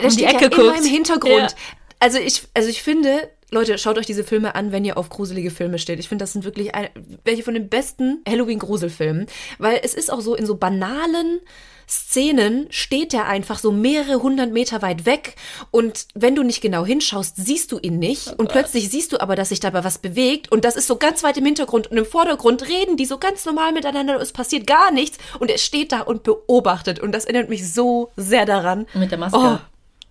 [0.04, 0.58] um die Ecke ja guckt.
[0.58, 1.52] Immer im Hintergrund.
[1.52, 1.58] Ja.
[2.00, 5.50] Also ich, also ich finde, Leute, schaut euch diese Filme an, wenn ihr auf gruselige
[5.50, 6.00] Filme steht.
[6.00, 6.90] Ich finde, das sind wirklich ein,
[7.24, 9.28] welche von den besten Halloween-Gruselfilmen.
[9.58, 11.40] Weil es ist auch so, in so banalen
[11.88, 15.36] Szenen steht er einfach so mehrere hundert Meter weit weg
[15.72, 19.36] und wenn du nicht genau hinschaust, siehst du ihn nicht und plötzlich siehst du aber,
[19.36, 22.06] dass sich dabei was bewegt und das ist so ganz weit im Hintergrund und im
[22.06, 26.02] Vordergrund reden die so ganz normal miteinander, es passiert gar nichts und er steht da
[26.02, 28.88] und beobachtet und das erinnert mich so sehr daran.
[28.96, 29.38] Mit der Maske.
[29.38, 29.58] Oh,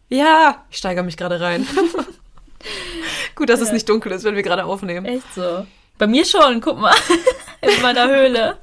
[0.09, 1.66] ja, ich steigere mich gerade rein.
[3.35, 3.66] Gut, dass ja.
[3.66, 5.07] es nicht dunkel ist, wenn wir gerade aufnehmen.
[5.07, 5.66] Echt so.
[5.99, 6.94] Bei mir schon, guck mal.
[7.61, 8.59] In meiner Höhle.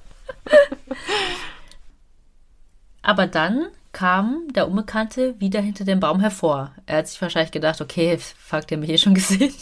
[3.01, 6.73] Aber dann kam der Unbekannte wieder hinter dem Baum hervor.
[6.85, 9.53] Er hat sich wahrscheinlich gedacht, okay, fuck, der mich eh schon gesehen.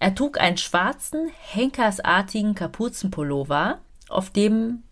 [0.00, 4.84] er trug einen schwarzen, henkersartigen Kapuzenpullover, auf dem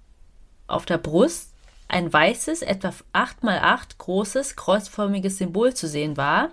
[0.67, 1.53] auf der Brust
[1.89, 6.51] ein weißes, etwa 8x8 großes, kreuzförmiges Symbol zu sehen war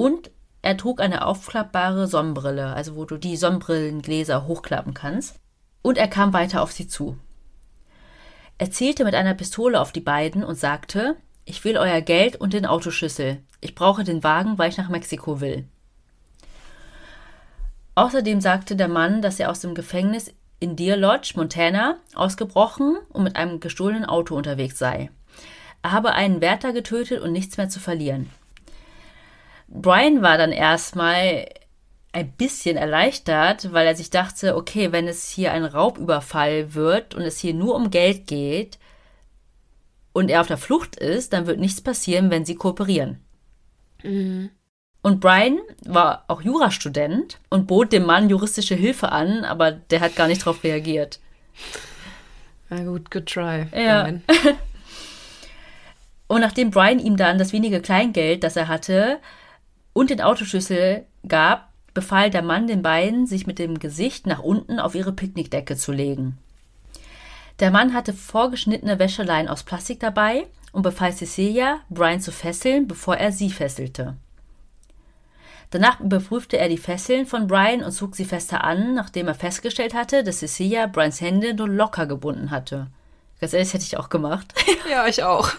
[0.00, 0.30] und
[0.62, 5.38] er trug eine aufklappbare Sonnenbrille, also wo du die Sonnenbrillengläser hochklappen kannst.
[5.82, 7.18] Und er kam weiter auf sie zu.
[8.56, 12.54] Er zielte mit einer Pistole auf die beiden und sagte, ich will euer Geld und
[12.54, 13.42] den Autoschlüssel.
[13.60, 15.68] Ich brauche den Wagen, weil ich nach Mexiko will.
[17.94, 23.24] Außerdem sagte der Mann, dass er aus dem Gefängnis in Deer Lodge, Montana, ausgebrochen und
[23.24, 25.10] mit einem gestohlenen Auto unterwegs sei.
[25.82, 28.30] Er habe einen Wärter getötet und nichts mehr zu verlieren.
[29.70, 31.46] Brian war dann erstmal
[32.12, 37.22] ein bisschen erleichtert, weil er sich dachte, okay, wenn es hier ein Raubüberfall wird und
[37.22, 38.78] es hier nur um Geld geht
[40.12, 43.20] und er auf der Flucht ist, dann wird nichts passieren, wenn sie kooperieren.
[44.02, 44.50] Mhm.
[45.02, 50.16] Und Brian war auch Jurastudent und bot dem Mann juristische Hilfe an, aber der hat
[50.16, 51.20] gar nicht darauf reagiert.
[52.68, 53.66] Na gut, good try.
[53.74, 54.08] Ja.
[56.26, 59.20] und nachdem Brian ihm dann das wenige Kleingeld, das er hatte,
[59.92, 64.78] und den Autoschlüssel gab, befahl der Mann den beiden, sich mit dem Gesicht nach unten
[64.78, 66.38] auf ihre Picknickdecke zu legen.
[67.58, 73.16] Der Mann hatte vorgeschnittene Wäscheleien aus Plastik dabei und befahl Cecilia, Brian zu fesseln, bevor
[73.16, 74.16] er sie fesselte.
[75.70, 79.94] Danach überprüfte er die Fesseln von Brian und zog sie fester an, nachdem er festgestellt
[79.94, 82.88] hatte, dass Cecilia Brians Hände nur locker gebunden hatte.
[83.40, 84.52] Ganz ehrlich, hätte ich auch gemacht.
[84.90, 85.50] Ja, ich auch.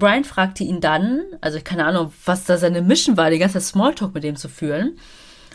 [0.00, 4.12] Brian fragte ihn dann, also keine Ahnung, was da seine Mission war, die ganze Smalltalk
[4.12, 4.98] mit dem zu führen,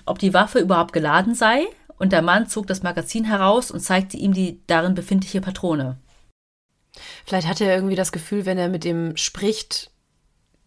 [0.05, 1.65] ob die Waffe überhaupt geladen sei,
[1.97, 5.97] und der Mann zog das Magazin heraus und zeigte ihm die darin befindliche Patrone.
[7.25, 9.91] Vielleicht hat er irgendwie das Gefühl, wenn er mit ihm spricht,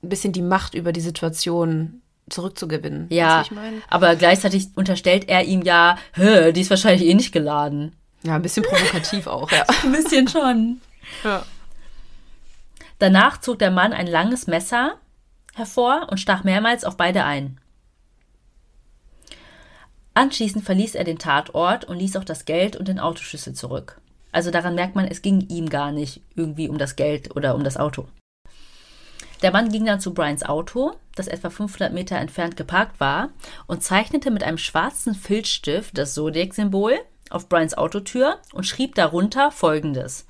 [0.02, 3.06] ein bisschen die Macht über die Situation zurückzugewinnen.
[3.10, 3.44] Ja,
[3.88, 7.94] aber gleichzeitig unterstellt er ihm ja, die ist wahrscheinlich eh nicht geladen.
[8.22, 9.64] Ja, ein bisschen provokativ auch, ja.
[9.84, 10.80] Ein bisschen schon.
[11.22, 11.44] ja.
[12.98, 14.96] Danach zog der Mann ein langes Messer
[15.54, 17.60] hervor und stach mehrmals auf beide ein.
[20.14, 24.00] Anschließend verließ er den Tatort und ließ auch das Geld und den Autoschlüssel zurück.
[24.32, 27.62] Also daran merkt man, es ging ihm gar nicht irgendwie um das Geld oder um
[27.62, 28.08] das Auto.
[29.42, 33.28] Der Mann ging dann zu Brians Auto, das etwa 500 Meter entfernt geparkt war,
[33.68, 36.98] und zeichnete mit einem schwarzen Filzstift das Zodiac-Symbol
[37.30, 40.26] auf Brians Autotür und schrieb darunter folgendes.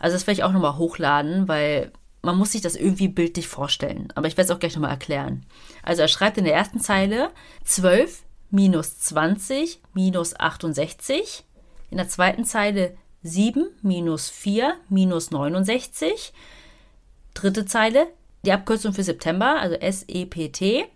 [0.00, 1.92] Also das werde ich auch nochmal hochladen, weil
[2.28, 4.08] man muss sich das irgendwie bildlich vorstellen.
[4.14, 5.46] Aber ich werde es auch gleich nochmal erklären.
[5.82, 7.30] Also er schreibt in der ersten Zeile
[7.64, 11.44] 12 minus 20 minus 68.
[11.90, 16.34] In der zweiten Zeile 7 minus 4 minus 69.
[17.32, 18.08] Dritte Zeile,
[18.44, 20.90] die Abkürzung für September, also SEPT.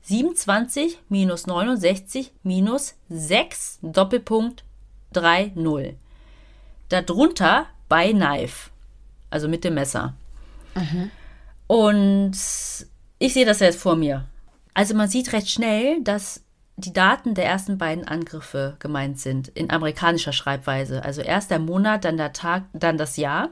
[0.00, 4.64] 27 minus 69 minus 6 Doppelpunkt
[5.12, 5.96] 3 0.
[6.88, 8.70] Darunter bei Knife,
[9.28, 10.14] also mit dem Messer.
[11.66, 12.32] Und
[13.18, 14.24] ich sehe das jetzt vor mir.
[14.74, 16.42] Also man sieht recht schnell, dass
[16.76, 21.04] die Daten der ersten beiden Angriffe gemeint sind, in amerikanischer Schreibweise.
[21.04, 23.50] Also erst der Monat, dann der Tag, dann das Jahr.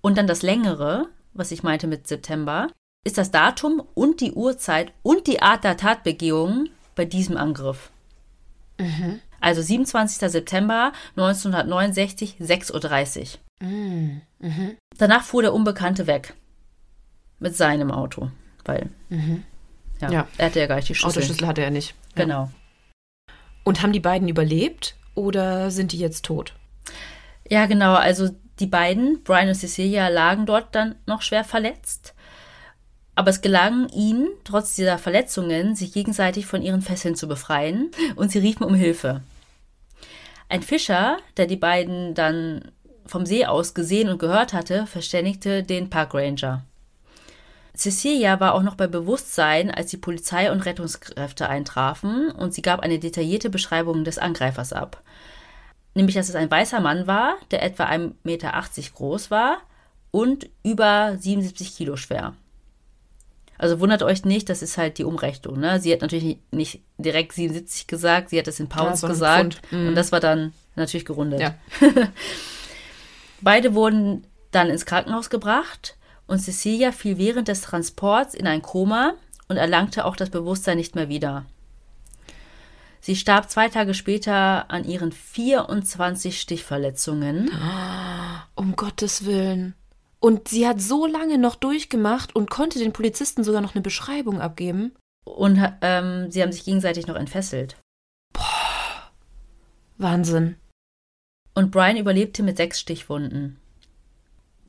[0.00, 2.68] Und dann das längere, was ich meinte mit September,
[3.04, 7.90] ist das Datum und die Uhrzeit und die Art der Tatbegehung bei diesem Angriff.
[9.40, 10.30] Also 27.
[10.30, 13.40] September 1969, 6.30 Uhr.
[14.98, 16.34] Danach fuhr der Unbekannte weg.
[17.38, 18.30] Mit seinem Auto.
[18.64, 18.90] Weil,
[20.00, 20.28] ja, Ja.
[20.38, 21.18] er hatte ja gar nicht die Schlüssel.
[21.18, 21.94] Autoschlüssel hatte er nicht.
[22.16, 22.24] Ja.
[22.24, 22.50] Genau.
[23.64, 26.54] Und haben die beiden überlebt oder sind die jetzt tot?
[27.48, 27.94] Ja, genau.
[27.94, 32.14] Also die beiden, Brian und Cecilia, lagen dort dann noch schwer verletzt.
[33.14, 38.30] Aber es gelang ihnen, trotz dieser Verletzungen, sich gegenseitig von ihren Fesseln zu befreien und
[38.32, 39.22] sie riefen um Hilfe.
[40.48, 42.70] Ein Fischer, der die beiden dann
[43.10, 46.62] vom See aus gesehen und gehört hatte, verständigte den Parkranger.
[47.74, 52.80] Cecilia war auch noch bei Bewusstsein, als die Polizei und Rettungskräfte eintrafen und sie gab
[52.80, 55.02] eine detaillierte Beschreibung des Angreifers ab.
[55.94, 58.52] Nämlich, dass es ein weißer Mann war, der etwa 1,80 Meter
[58.94, 59.58] groß war
[60.10, 62.34] und über 77 Kilo schwer.
[63.58, 65.58] Also wundert euch nicht, das ist halt die Umrechnung.
[65.60, 65.80] Ne?
[65.80, 69.54] Sie hat natürlich nicht direkt 77 gesagt, sie hat es in Pounds sondern gesagt.
[69.54, 69.72] Pfund.
[69.72, 69.88] Mhm.
[69.88, 71.40] Und das war dann natürlich gerundet.
[71.40, 71.54] Ja.
[73.40, 79.14] Beide wurden dann ins Krankenhaus gebracht und Cecilia fiel während des Transports in ein Koma
[79.48, 81.46] und erlangte auch das Bewusstsein nicht mehr wieder.
[83.00, 87.50] Sie starb zwei Tage später an ihren 24 Stichverletzungen.
[88.54, 89.74] Um Gottes Willen.
[90.20, 94.40] Und sie hat so lange noch durchgemacht und konnte den Polizisten sogar noch eine Beschreibung
[94.40, 94.92] abgeben.
[95.24, 97.76] Und ähm, sie haben sich gegenseitig noch entfesselt.
[99.96, 100.56] Wahnsinn.
[101.60, 103.58] Und Brian überlebte mit sechs Stichwunden.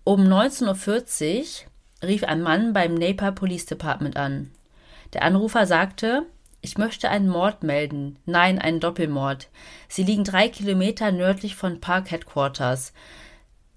[0.03, 1.63] Um 19.40
[2.01, 4.51] Uhr rief ein Mann beim Napa Police Department an.
[5.13, 6.23] Der Anrufer sagte,
[6.59, 8.17] ich möchte einen Mord melden.
[8.25, 9.47] Nein, einen Doppelmord.
[9.87, 12.91] Sie liegen drei Kilometer nördlich von Park Headquarters.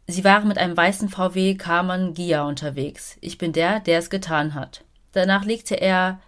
[0.09, 3.17] Sie waren mit einem weißen VW Karmann Gia unterwegs.
[3.21, 4.83] Ich bin der, der es getan hat.
[5.13, 6.19] Danach legte er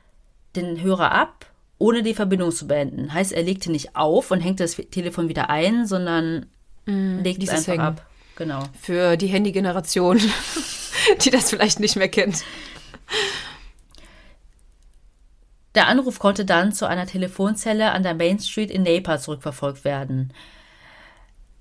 [0.55, 1.47] den Hörer ab,
[1.79, 3.13] ohne die Verbindung zu beenden.
[3.13, 6.47] Heißt, er legte nicht auf und hängte das Telefon wieder ein, sondern
[6.87, 8.07] legt es einfach ab.
[8.37, 8.63] Genau.
[8.81, 10.21] Für die Handy-Generation,
[11.23, 12.45] die das vielleicht nicht mehr kennt.
[15.75, 20.33] Der Anruf konnte dann zu einer Telefonzelle an der Main Street in Napa zurückverfolgt werden.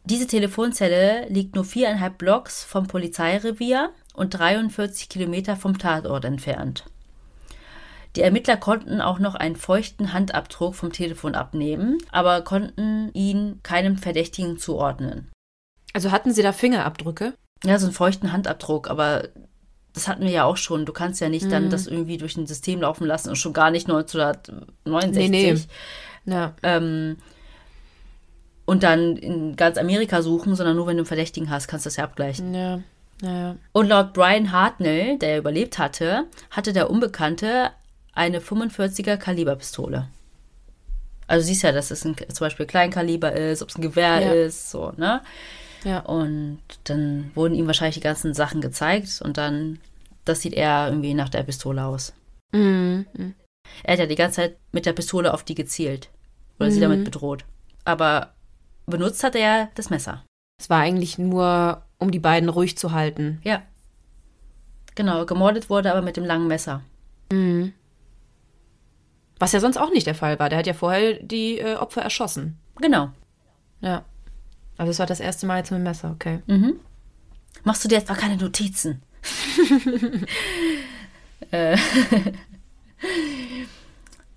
[0.06, 6.86] Diese Telefonzelle liegt nur viereinhalb Blocks vom Polizeirevier und 43 Kilometer vom Tatort entfernt.
[8.16, 13.98] Die Ermittler konnten auch noch einen feuchten Handabdruck vom Telefon abnehmen, aber konnten ihn keinem
[13.98, 15.32] Verdächtigen zuordnen.
[15.94, 17.34] Also hatten sie da Fingerabdrücke?
[17.64, 19.30] Ja, so einen feuchten Handabdruck, aber
[19.94, 20.86] das hatten wir ja auch schon.
[20.86, 23.72] Du kannst ja nicht dann das irgendwie durch ein System laufen lassen und schon gar
[23.72, 25.30] nicht 1969.
[25.30, 26.34] Nee, nee.
[26.34, 26.54] Ja.
[26.64, 27.18] Ähm,
[28.66, 31.88] und dann in ganz Amerika suchen, sondern nur wenn du einen Verdächtigen hast, kannst du
[31.88, 32.54] das ja abgleichen.
[32.54, 32.80] ja.
[33.22, 33.56] Ja.
[33.72, 37.72] Und laut Brian Hartnell, der überlebt hatte, hatte der Unbekannte
[38.16, 40.08] eine 45er Kaliberpistole.
[41.28, 44.32] Also siehst ja, dass es ein, zum Beispiel Kleinkaliber ist, ob es ein Gewehr Ja.
[44.34, 45.22] ist, so, ne?
[45.84, 46.00] Ja.
[46.00, 49.80] Und dann wurden ihm wahrscheinlich die ganzen Sachen gezeigt und dann,
[50.24, 52.14] das sieht eher irgendwie nach der Pistole aus.
[52.52, 53.06] Mhm.
[53.84, 56.10] Er hat ja die ganze Zeit mit der Pistole auf die gezielt.
[56.60, 56.84] Oder sie Mhm.
[56.84, 57.44] damit bedroht.
[57.84, 58.34] Aber
[58.86, 60.24] benutzt hat er ja das Messer.
[60.60, 63.40] Es war eigentlich nur, um die beiden ruhig zu halten.
[63.44, 63.62] Ja.
[64.96, 66.82] Genau, gemordet wurde aber mit dem langen Messer.
[67.32, 67.74] Mhm.
[69.40, 70.50] Was ja sonst auch nicht der Fall war.
[70.50, 72.58] Der hat ja vorher die äh, Opfer erschossen.
[72.78, 73.10] Genau.
[73.82, 74.06] Ja.
[74.78, 76.42] Also es war das erste Mal jetzt mit dem Messer, okay.
[76.48, 76.80] Mhm.
[77.64, 79.02] Machst du dir jetzt mal keine Notizen?
[81.52, 81.78] äh,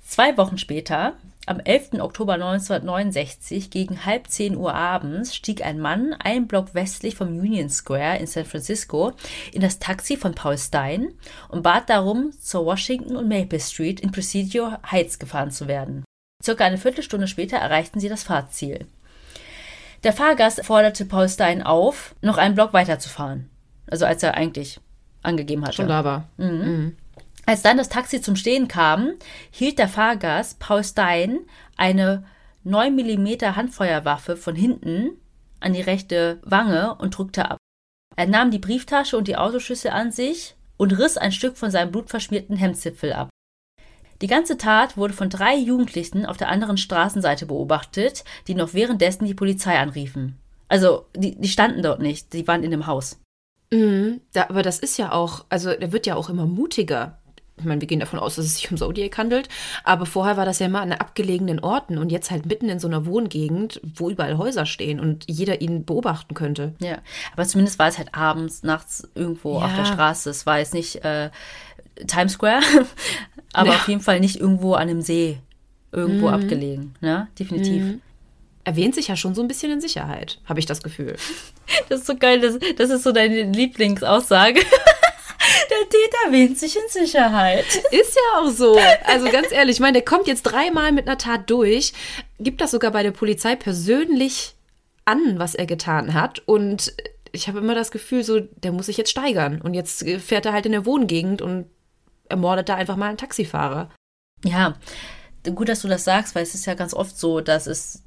[0.06, 1.14] Zwei Wochen später,
[1.48, 2.00] am 11.
[2.00, 7.70] Oktober 1969, gegen halb zehn Uhr abends, stieg ein Mann einen Block westlich vom Union
[7.70, 9.12] Square in San Francisco
[9.52, 11.14] in das Taxi von Paul Stein
[11.48, 16.04] und bat darum, zur Washington und Maple Street in Presidio Heights gefahren zu werden.
[16.42, 18.86] Circa eine Viertelstunde später erreichten sie das Fahrziel.
[20.04, 23.50] Der Fahrgast forderte Paul Stein auf, noch einen Block weiterzufahren.
[23.90, 24.80] Also als er eigentlich
[25.22, 25.76] angegeben hatte.
[25.76, 26.28] Schon da war.
[27.48, 29.14] Als dann das Taxi zum Stehen kam,
[29.50, 31.46] hielt der Fahrgast Paul Stein
[31.78, 32.24] eine
[32.64, 35.12] 9 mm Handfeuerwaffe von hinten
[35.58, 37.56] an die rechte Wange und drückte ab.
[38.16, 41.90] Er nahm die Brieftasche und die Autoschlüssel an sich und riss ein Stück von seinem
[41.90, 43.30] blutverschmierten Hemdzipfel ab.
[44.20, 49.24] Die ganze Tat wurde von drei Jugendlichen auf der anderen Straßenseite beobachtet, die noch währenddessen
[49.24, 50.38] die Polizei anriefen.
[50.68, 53.18] Also, die, die standen dort nicht, die waren in dem Haus.
[53.72, 54.20] Mhm.
[54.34, 57.18] Da, aber das ist ja auch, also der wird ja auch immer mutiger.
[57.58, 59.48] Ich meine, wir gehen davon aus, dass es sich um Zodiac handelt.
[59.84, 62.86] Aber vorher war das ja immer an abgelegenen Orten und jetzt halt mitten in so
[62.88, 66.74] einer Wohngegend, wo überall Häuser stehen und jeder ihn beobachten könnte.
[66.80, 66.98] Ja,
[67.32, 69.92] aber zumindest war es halt abends, nachts irgendwo auf der Ja.
[69.92, 70.30] Straße.
[70.30, 71.30] Es war jetzt nicht äh,
[72.06, 72.60] Times Square,
[73.52, 73.74] aber Ja.
[73.76, 75.38] auf jeden Fall nicht irgendwo an einem See,
[75.92, 76.94] irgendwo abgelegen.
[77.00, 77.28] Ne?
[77.38, 77.98] Definitiv.
[78.64, 81.16] Er wähnt sich ja schon so ein bisschen in Sicherheit, habe ich das Gefühl.
[81.90, 84.60] Das ist so geil, das, das ist so deine Lieblingsaussage.
[85.70, 87.66] Der Täter wähnt sich in Sicherheit.
[87.90, 88.78] Ist ja auch so.
[89.04, 91.92] Also ganz ehrlich, ich meine, der kommt jetzt dreimal mit einer Tat durch,
[92.38, 94.54] gibt das sogar bei der Polizei persönlich
[95.04, 96.42] an, was er getan hat.
[96.46, 96.94] Und
[97.32, 99.60] ich habe immer das Gefühl, so, der muss sich jetzt steigern.
[99.60, 101.66] Und jetzt fährt er halt in der Wohngegend und
[102.28, 103.90] ermordet da einfach mal einen Taxifahrer.
[104.44, 104.74] Ja,
[105.54, 108.02] gut, dass du das sagst, weil es ist ja ganz oft so, dass es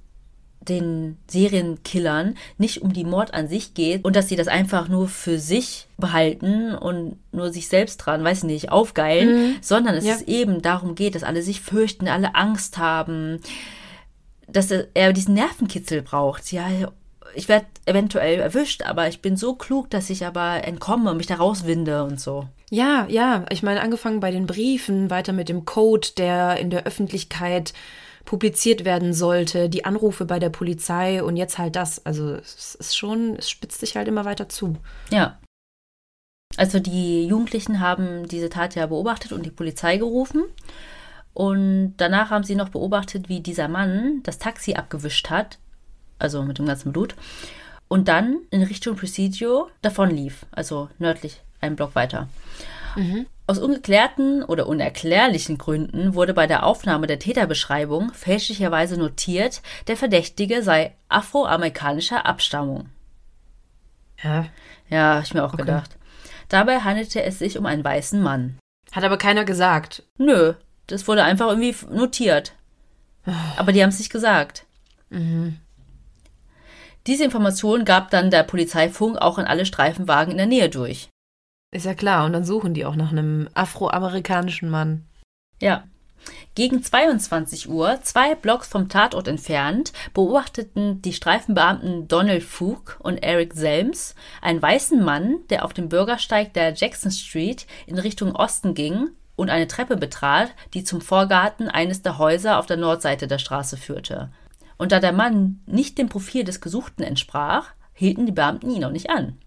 [0.68, 5.08] den Serienkillern nicht um die Mord an sich geht und dass sie das einfach nur
[5.08, 10.18] für sich behalten und nur sich selbst dran, weiß nicht, aufgeilen, sondern es Ja.
[10.28, 13.40] eben darum geht, dass alle sich fürchten, alle Angst haben,
[14.48, 16.52] dass er- er diesen Nervenkitzel braucht.
[16.52, 16.66] Ja,
[17.34, 21.28] ich werde eventuell erwischt, aber ich bin so klug, dass ich aber entkomme und mich
[21.28, 22.48] da rauswinde und so.
[22.70, 23.46] Ja, ja.
[23.50, 27.74] Ich meine, angefangen bei den Briefen, weiter mit dem Code, der in der Öffentlichkeit
[28.32, 32.06] publiziert werden sollte, die Anrufe bei der Polizei und jetzt halt das.
[32.06, 34.78] Also es ist schon, es spitzt sich halt immer weiter zu.
[35.10, 35.38] Ja.
[36.56, 40.46] Also die Jugendlichen haben diese Tat ja beobachtet und die Polizei gerufen.
[41.34, 45.60] Und danach haben sie noch beobachtet, wie dieser Mann das Taxi abgewischt hat,
[46.18, 47.16] also mit dem ganzen Blut,
[47.90, 52.30] und dann in Richtung Presidio davon lief, also nördlich einen Block weiter.
[53.48, 60.64] Aus ungeklärten oder unerklärlichen Gründen wurde bei der Aufnahme der Täterbeschreibung fälschlicherweise notiert, der Verdächtige
[60.64, 62.90] sei afroamerikanischer Abstammung.
[64.24, 64.46] Ja.
[64.90, 65.98] Ja, hab ich mir auch gedacht.
[66.50, 68.58] Dabei handelte es sich um einen weißen Mann.
[68.92, 70.04] Hat aber keiner gesagt.
[70.18, 70.54] Nö,
[70.88, 72.54] das wurde einfach irgendwie notiert.
[73.58, 74.66] Aber die haben es nicht gesagt.
[77.08, 81.10] Diese Information gab dann der Polizeifunk auch an alle Streifenwagen in der Nähe durch.
[81.72, 82.26] Ist ja klar.
[82.26, 85.06] Und dann suchen die auch nach einem afroamerikanischen Mann.
[85.60, 85.86] Ja.
[86.54, 93.54] Gegen 22 Uhr, zwei Blocks vom Tatort entfernt, beobachteten die Streifenbeamten Donald Fook und Eric
[93.56, 99.10] Selms einen weißen Mann, der auf dem Bürgersteig der Jackson Street in Richtung Osten ging
[99.36, 103.78] und eine Treppe betrat, die zum Vorgarten eines der Häuser auf der Nordseite der Straße
[103.78, 104.30] führte.
[104.78, 108.92] Und da der Mann nicht dem Profil des Gesuchten entsprach, hielten die Beamten ihn auch
[108.92, 109.38] nicht an.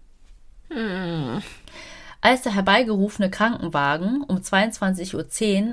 [2.25, 5.13] Als der herbeigerufene Krankenwagen um 22.10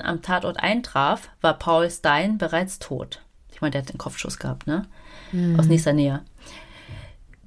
[0.00, 3.22] Uhr am Tatort eintraf, war Paul Stein bereits tot.
[3.50, 4.84] Ich meine, der hat den Kopfschuss gehabt, ne?
[5.56, 6.20] Aus nächster Nähe.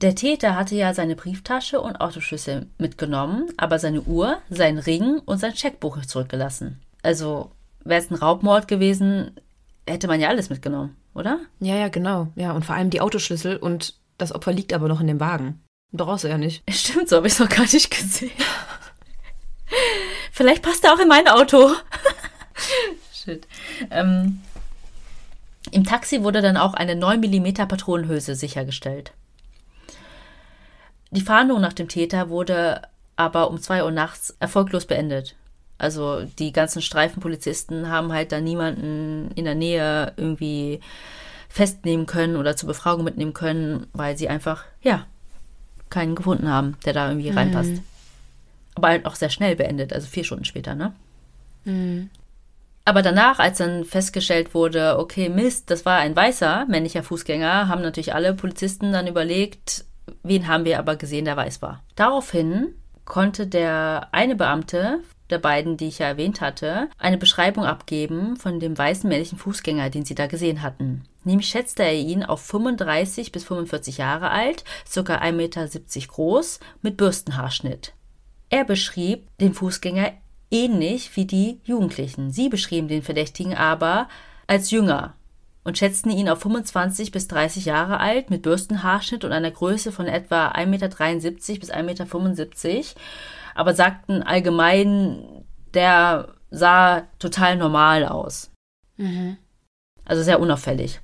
[0.01, 5.37] Der Täter hatte ja seine Brieftasche und Autoschlüssel mitgenommen, aber seine Uhr, sein Ring und
[5.37, 6.81] sein Scheckbuch zurückgelassen.
[7.03, 7.51] Also,
[7.83, 9.39] wäre es ein Raubmord gewesen,
[9.87, 11.41] hätte man ja alles mitgenommen, oder?
[11.59, 12.29] Ja, ja, genau.
[12.35, 15.61] Ja, und vor allem die Autoschlüssel und das Opfer liegt aber noch in dem Wagen.
[15.91, 16.63] Brauchst du ja nicht.
[16.71, 18.31] Stimmt, so habe ich es noch gar nicht gesehen.
[20.31, 21.71] Vielleicht passt er auch in mein Auto.
[23.13, 23.47] Shit.
[23.89, 24.41] Ähm,
[25.71, 29.11] Im Taxi wurde dann auch eine 9 mm Patronenhülse sichergestellt.
[31.11, 32.81] Die Fahndung nach dem Täter wurde
[33.15, 35.35] aber um 2 Uhr nachts erfolglos beendet.
[35.77, 40.79] Also die ganzen Streifenpolizisten haben halt da niemanden in der Nähe irgendwie
[41.49, 45.05] festnehmen können oder zur Befragung mitnehmen können, weil sie einfach, ja,
[45.89, 47.81] keinen gefunden haben, der da irgendwie reinpasst.
[48.75, 50.93] Aber halt auch sehr schnell beendet, also vier Stunden später, ne?
[52.85, 57.81] Aber danach, als dann festgestellt wurde, okay, Mist, das war ein weißer männlicher Fußgänger, haben
[57.81, 59.85] natürlich alle Polizisten dann überlegt,
[60.21, 61.81] wen haben wir aber gesehen, der weiß war.
[61.95, 64.99] Daraufhin konnte der eine Beamte
[65.31, 69.89] der beiden, die ich ja erwähnt hatte, eine Beschreibung abgeben von dem weißen männlichen Fußgänger,
[69.89, 71.03] den sie da gesehen hatten.
[71.23, 74.63] Nämlich schätzte er ihn auf 35 bis 45 Jahre alt,
[74.93, 74.99] ca.
[74.99, 75.67] 1,70 Meter
[76.07, 77.94] groß, mit Bürstenhaarschnitt.
[78.55, 80.13] Er beschrieb den Fußgänger
[80.49, 82.31] ähnlich wie die Jugendlichen.
[82.31, 84.07] Sie beschrieben den Verdächtigen aber
[84.47, 85.13] als jünger
[85.65, 90.05] und schätzten ihn auf 25 bis 30 Jahre alt mit Bürstenhaarschnitt und einer Größe von
[90.05, 90.87] etwa 1,73 Meter
[91.59, 92.99] bis 1,75 Meter,
[93.55, 95.43] aber sagten allgemein,
[95.73, 98.51] der sah total normal aus.
[100.05, 101.01] Also sehr unauffällig.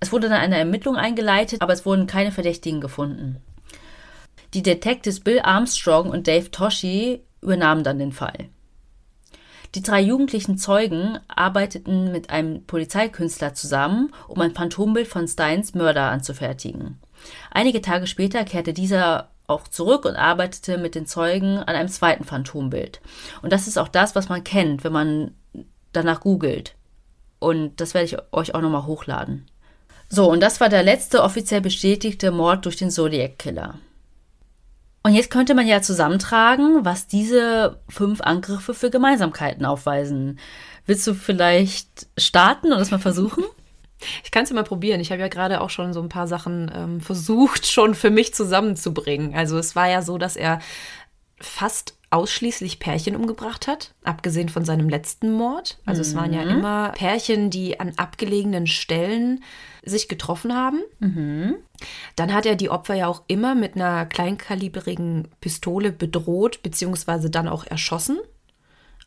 [0.00, 3.40] Es wurde dann eine Ermittlung eingeleitet, aber es wurden keine Verdächtigen gefunden.
[4.54, 8.48] Die Detectives Bill Armstrong und Dave Toshi übernahmen dann den Fall.
[9.76, 16.10] Die drei jugendlichen Zeugen arbeiteten mit einem Polizeikünstler zusammen, um ein Phantombild von Steins Mörder
[16.10, 16.98] anzufertigen.
[17.52, 22.24] Einige Tage später kehrte dieser auch zurück und arbeitete mit den Zeugen an einem zweiten
[22.24, 23.00] Phantombild.
[23.42, 25.34] Und das ist auch das, was man kennt, wenn man
[25.92, 26.74] danach googelt.
[27.38, 29.46] Und das werde ich euch auch nochmal hochladen.
[30.08, 33.78] So, und das war der letzte offiziell bestätigte Mord durch den Zodiac Killer.
[35.02, 40.38] Und jetzt könnte man ja zusammentragen, was diese fünf Angriffe für Gemeinsamkeiten aufweisen.
[40.84, 43.44] Willst du vielleicht starten und das mal versuchen?
[44.24, 44.98] Ich kann es ja mal probieren.
[45.02, 48.32] Ich habe ja gerade auch schon so ein paar Sachen ähm, versucht, schon für mich
[48.32, 49.34] zusammenzubringen.
[49.34, 50.60] Also es war ja so, dass er
[51.38, 55.78] fast ausschließlich Pärchen umgebracht hat, abgesehen von seinem letzten Mord.
[55.84, 59.44] Also es waren ja immer Pärchen, die an abgelegenen Stellen
[59.84, 60.82] sich getroffen haben.
[62.16, 67.48] Dann hat er die Opfer ja auch immer mit einer kleinkalibrigen Pistole bedroht, beziehungsweise dann
[67.48, 68.18] auch erschossen.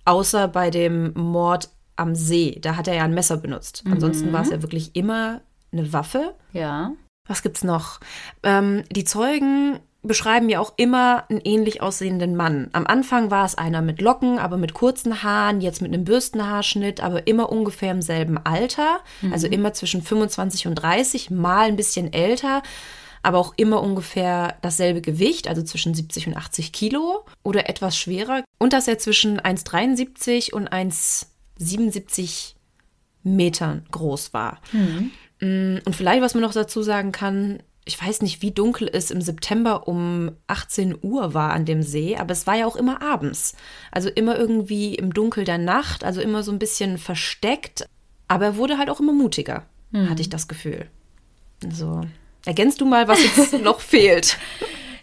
[0.06, 2.60] Außer bei dem Mord am See.
[2.62, 3.84] Da hat er ja ein Messer benutzt.
[3.90, 6.36] Ansonsten war es ja wirklich immer eine Waffe.
[6.52, 6.94] Ja.
[7.28, 8.00] Was gibt's noch?
[8.42, 12.70] Ähm, die Zeugen beschreiben ja auch immer einen ähnlich aussehenden Mann.
[12.74, 17.02] Am Anfang war es einer mit Locken, aber mit kurzen Haaren, jetzt mit einem Bürstenhaarschnitt,
[17.02, 19.00] aber immer ungefähr im selben Alter.
[19.32, 22.62] Also immer zwischen 25 und 30, mal ein bisschen älter,
[23.22, 28.44] aber auch immer ungefähr dasselbe Gewicht, also zwischen 70 und 80 Kilo oder etwas schwerer.
[28.60, 30.70] Und dass er zwischen 1,73 und
[31.60, 32.56] 1,77
[33.24, 34.60] Metern groß war.
[35.40, 39.12] Mm, Und vielleicht, was man noch dazu sagen kann, ich weiß nicht, wie dunkel es
[39.12, 43.02] im September um 18 Uhr war an dem See, aber es war ja auch immer
[43.02, 43.56] abends.
[43.92, 47.86] Also immer irgendwie im Dunkel der Nacht, also immer so ein bisschen versteckt.
[48.28, 50.88] Aber er wurde halt auch immer mutiger, hatte ich das Gefühl.
[51.64, 52.02] Also,
[52.46, 54.38] ergänzt du mal, was jetzt noch fehlt?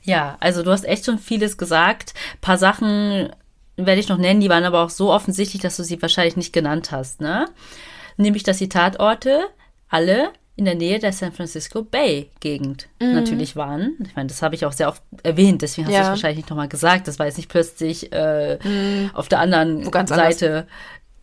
[0.03, 2.15] Ja, also du hast echt schon vieles gesagt.
[2.35, 3.31] Ein paar Sachen
[3.77, 6.53] werde ich noch nennen, die waren aber auch so offensichtlich, dass du sie wahrscheinlich nicht
[6.53, 7.47] genannt hast, ne?
[8.17, 9.49] Nämlich, dass die Tatorte
[9.89, 13.97] alle in der Nähe der San Francisco Bay Gegend natürlich waren.
[14.07, 16.03] Ich meine, das habe ich auch sehr oft erwähnt, deswegen hast du Ja.
[16.03, 17.09] es wahrscheinlich nicht nochmal gesagt.
[17.09, 18.59] Das war jetzt nicht plötzlich äh,
[19.15, 20.39] auf der anderen ganz anders.
[20.39, 20.67] Seite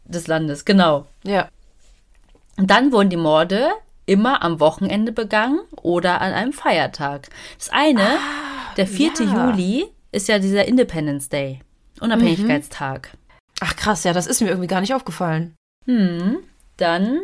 [0.05, 0.65] des Landes.
[0.65, 1.05] Genau.
[1.23, 1.49] Ja.
[2.57, 3.67] Und dann wurden die Morde
[4.07, 7.27] immer am Wochenende begangen oder an einem Feiertag.
[7.59, 8.17] Das eine,
[8.75, 9.11] der 4.
[9.19, 9.49] Ah, ja.
[9.51, 11.59] Juli, ist ja dieser Independence Day,
[12.01, 13.11] Unabhängigkeitstag.
[13.59, 15.53] Ach krass, ja, das ist mir irgendwie gar nicht aufgefallen.
[15.85, 16.37] Hm.
[16.77, 17.19] Dann,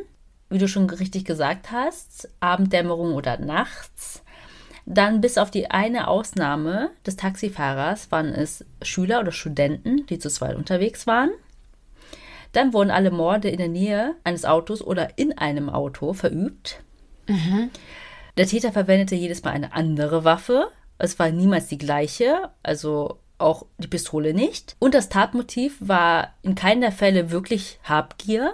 [0.54, 4.24] wie du schon richtig gesagt hast, Abenddämmerung oder nachts.
[4.86, 10.30] Dann bis auf die eine Ausnahme des Taxifahrers waren es Schüler oder Studenten, die zu
[10.30, 11.32] zweit unterwegs waren.
[12.52, 16.84] Dann wurden alle Morde in der Nähe eines Autos oder in einem Auto verübt.
[18.38, 20.68] Der Täter verwendete jedes Mal eine andere Waffe.
[20.98, 24.76] Es war niemals die gleiche, also auch die Pistole nicht.
[24.80, 28.54] Und das Tatmotiv war in keinem der Fälle wirklich Habgier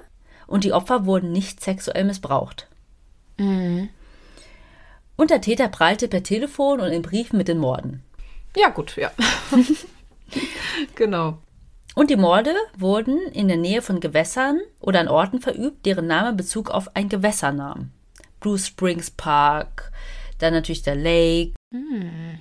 [0.50, 2.68] und die Opfer wurden nicht sexuell missbraucht.
[5.16, 8.04] Und der Täter prahlte per Telefon und in Briefen mit den Morden.
[8.56, 9.12] Ja, gut, ja.
[10.96, 11.38] genau.
[11.96, 16.34] Und die Morde wurden in der Nähe von Gewässern oder an Orten verübt, deren Name
[16.34, 17.92] Bezug auf ein Gewässer nahm.
[18.40, 19.92] Blue Springs Park,
[20.40, 22.40] dann natürlich der Lake, Hm.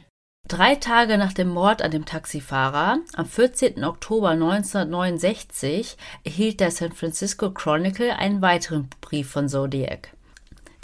[0.48, 3.84] Drei Tage nach dem Mord an dem Taxifahrer, am 14.
[3.84, 10.08] Oktober 1969, erhielt der San Francisco Chronicle einen weiteren Brief von Zodiac.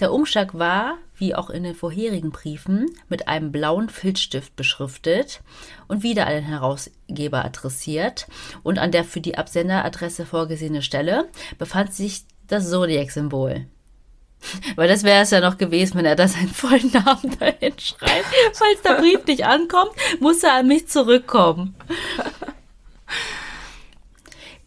[0.00, 5.40] Der Umschlag war, wie auch in den vorherigen Briefen, mit einem blauen Filzstift beschriftet
[5.88, 8.26] und wieder an den Herausgeber adressiert,
[8.64, 13.64] und an der für die Absenderadresse vorgesehene Stelle befand sich das Zodiac-Symbol.
[14.76, 18.26] Weil das wäre es ja noch gewesen, wenn er da seinen vollen Namen dahin schreibt.
[18.52, 21.74] Falls der Brief nicht ankommt, muss er an mich zurückkommen.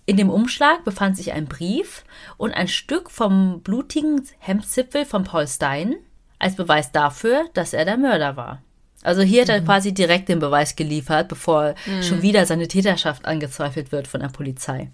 [0.05, 2.05] In dem Umschlag befand sich ein Brief
[2.37, 5.97] und ein Stück vom blutigen Hemdzipfel von Paul Stein
[6.39, 8.61] als Beweis dafür, dass er der Mörder war.
[9.03, 9.65] Also hier hat er mhm.
[9.65, 12.03] quasi direkt den Beweis geliefert, bevor mhm.
[12.03, 14.91] schon wieder seine Täterschaft angezweifelt wird von der Polizei.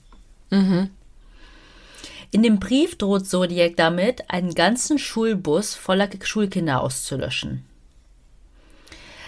[0.49, 0.89] Mhm.
[2.33, 7.63] In dem Brief droht Zodiac damit, einen ganzen Schulbus voller Schulkinder auszulöschen.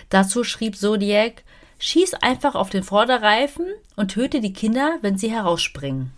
[0.10, 1.44] Dazu schrieb Zodiac,
[1.78, 6.14] schieß einfach auf den Vorderreifen und töte die Kinder, wenn sie herausspringen.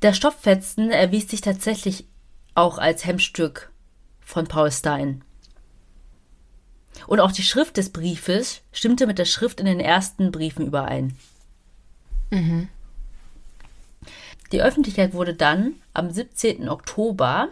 [0.00, 2.06] Der Stopffetzen erwies sich tatsächlich
[2.54, 3.70] auch als Hemmstück
[4.22, 5.22] von Paul Stein.
[7.06, 11.18] Und auch die Schrift des Briefes stimmte mit der Schrift in den ersten Briefen überein.
[12.30, 12.70] Mhm.
[14.52, 16.68] Die Öffentlichkeit wurde dann am 17.
[16.68, 17.48] Oktober,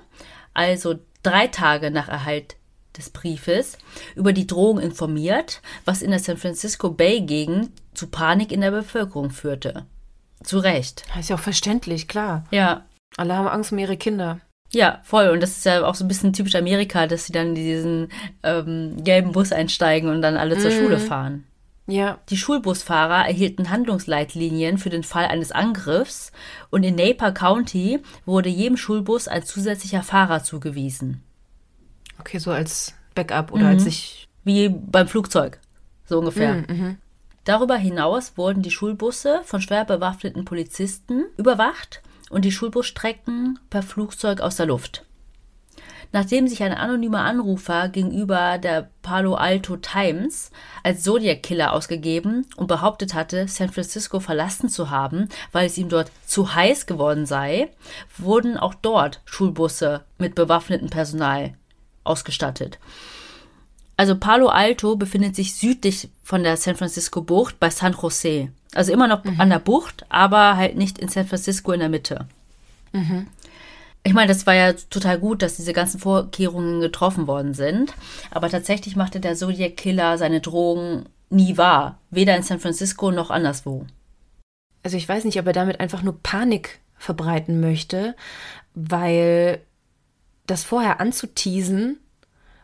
[0.55, 2.57] also drei Tage nach Erhalt
[2.97, 3.79] des Briefes,
[4.15, 9.31] über die Drohung informiert, was in der San Francisco Bay-Gegend zu Panik in der Bevölkerung
[9.31, 9.87] führte.
[10.43, 11.05] Zu Recht.
[11.09, 12.45] Das ist ja auch verständlich, klar.
[12.51, 12.85] Ja.
[13.17, 14.41] Alle haben Angst um ihre Kinder.
[14.73, 15.29] Ja, voll.
[15.29, 18.09] Und das ist ja auch so ein bisschen typisch Amerika, dass sie dann in diesen
[18.43, 20.77] ähm, gelben Bus einsteigen und dann alle zur mhm.
[20.77, 21.45] Schule fahren.
[21.87, 22.19] Ja.
[22.29, 26.33] Die Schulbusfahrer erhielten Handlungsleitlinien für den Fall eines Angriffs
[26.71, 31.23] und in Napa County wurde jedem Schulbus ein zusätzlicher Fahrer zugewiesen.
[32.19, 33.69] Okay, so als Backup oder mhm.
[33.71, 34.29] als sich.
[34.45, 35.59] Wie beim Flugzeug,
[36.07, 36.55] so ungefähr.
[36.55, 36.99] Mhm, mhm.
[37.45, 44.41] Darüber hinaus wurden die Schulbusse von schwer bewaffneten Polizisten überwacht und die Schulbusstrecken per Flugzeug
[44.41, 45.05] aus der Luft
[46.13, 50.51] nachdem sich ein anonymer Anrufer gegenüber der Palo Alto Times
[50.83, 55.89] als Zodiac Killer ausgegeben und behauptet hatte, San Francisco verlassen zu haben, weil es ihm
[55.89, 57.69] dort zu heiß geworden sei,
[58.19, 61.55] wurden auch dort Schulbusse mit bewaffnetem Personal
[62.05, 62.79] ausgestattet.
[63.97, 68.49] Also Palo Alto befindet sich südlich von der San Francisco Bucht bei San Jose.
[68.75, 69.39] Also immer noch mhm.
[69.39, 72.27] an der Bucht, aber halt nicht in San Francisco in der Mitte.
[72.93, 73.27] Mhm.
[74.03, 77.95] Ich meine, das war ja total gut, dass diese ganzen Vorkehrungen getroffen worden sind.
[78.31, 81.99] Aber tatsächlich machte der Zodiac Killer seine Drohungen nie wahr.
[82.11, 83.87] Weder in San Francisco noch anderswo.
[84.83, 88.17] Also ich weiß nicht, ob er damit einfach nur Panik verbreiten möchte,
[88.75, 89.61] weil
[90.47, 91.99] das vorher anzuteasen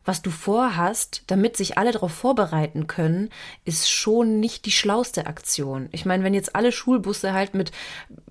[0.07, 3.29] was du vorhast, damit sich alle darauf vorbereiten können,
[3.65, 5.89] ist schon nicht die schlauste Aktion.
[5.93, 7.73] Ich meine, wenn jetzt alle Schulbusse halt mit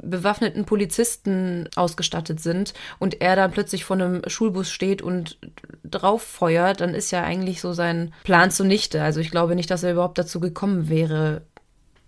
[0.02, 5.38] bewaffneten Polizisten ausgestattet sind und er dann plötzlich vor einem Schulbus steht und
[5.84, 9.04] drauf feuert, dann ist ja eigentlich so sein Plan zunichte.
[9.04, 11.42] Also ich glaube nicht, dass er überhaupt dazu gekommen wäre,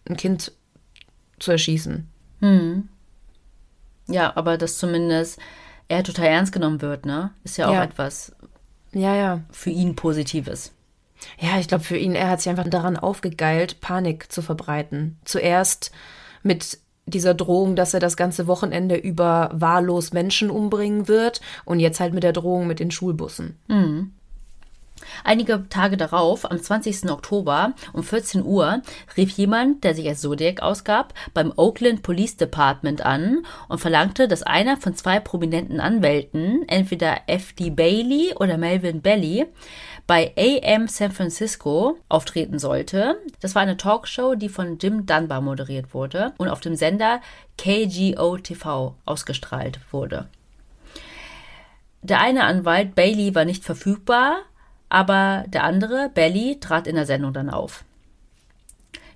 [0.08, 0.54] ein Kind
[1.40, 2.10] zu erschießen.
[2.40, 2.88] Hm.
[4.08, 5.40] Ja, aber dass zumindest
[5.90, 7.32] er total ernst genommen wird, ne?
[7.44, 7.84] Ist ja auch ja.
[7.84, 8.34] etwas,
[8.94, 9.42] ja, ja.
[9.52, 10.74] Für ihn Positives.
[11.40, 15.18] Ja, ich glaube, für ihn, er hat sich einfach daran aufgegeilt, Panik zu verbreiten.
[15.26, 15.92] Zuerst
[16.44, 22.00] mit dieser Drohung, dass er das ganze Wochenende über wahllos Menschen umbringen wird und jetzt
[22.00, 23.58] halt mit der Drohung mit den Schulbussen.
[23.68, 24.12] Mhm.
[25.24, 27.10] Einige Tage darauf, am 20.
[27.10, 28.82] Oktober um 14 Uhr,
[29.16, 34.44] rief jemand, der sich als Zodiac ausgab, beim Oakland Police Department an und verlangte, dass
[34.44, 37.72] einer von zwei prominenten Anwälten, entweder F.D.
[37.72, 39.46] Bailey oder Melvin Belly,
[40.08, 43.20] bei AM San Francisco auftreten sollte.
[43.42, 47.22] Das war eine Talkshow, die von Jim Dunbar moderiert wurde und auf dem Sender
[47.58, 50.30] KGO TV ausgestrahlt wurde.
[52.02, 54.38] Der eine Anwalt, Bailey, war nicht verfügbar,
[54.90, 57.84] aber der andere, Belly, trat in der Sendung dann auf.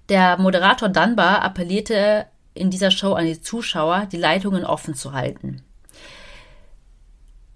[0.10, 5.62] Der Moderator Dunbar appellierte in dieser Show an die Zuschauer, die Leitungen offen zu halten.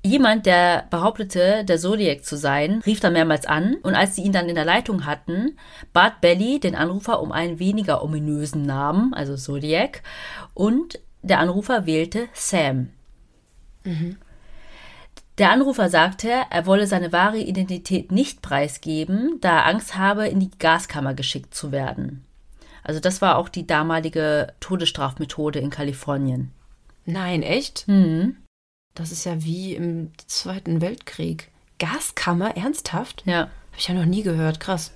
[0.04, 4.32] Jemand, der behauptete, der Zodiac zu sein, rief dann mehrmals an und als sie ihn
[4.32, 5.58] dann in der Leitung hatten,
[5.94, 10.04] bat Belly den Anrufer um einen weniger ominösen Namen, also Zodiac,
[10.54, 12.90] und der Anrufer wählte Sam.
[13.84, 14.18] Mhm.
[15.38, 20.40] Der Anrufer sagte, er wolle seine wahre Identität nicht preisgeben, da er Angst habe, in
[20.40, 22.24] die Gaskammer geschickt zu werden.
[22.84, 26.52] Also das war auch die damalige Todesstrafmethode in Kalifornien.
[27.06, 27.88] Nein, echt?
[27.88, 28.38] Mhm.
[28.94, 31.52] Das ist ja wie im Zweiten Weltkrieg.
[31.80, 32.56] Gaskammer?
[32.56, 33.24] Ernsthaft?
[33.26, 33.40] Ja.
[33.40, 34.62] Habe ich ja noch nie gehört.
[34.62, 34.92] Krass.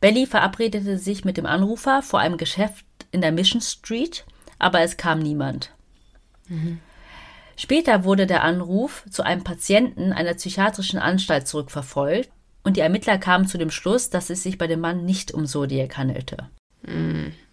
[0.00, 4.24] Belly verabredete sich mit dem Anrufer vor einem Geschäft in der Mission Street,
[4.58, 5.72] aber es kam niemand.
[7.60, 12.30] Später wurde der Anruf zu einem Patienten einer psychiatrischen Anstalt zurückverfolgt
[12.62, 15.44] und die Ermittler kamen zu dem Schluss, dass es sich bei dem Mann nicht um
[15.44, 16.48] Zodiac handelte.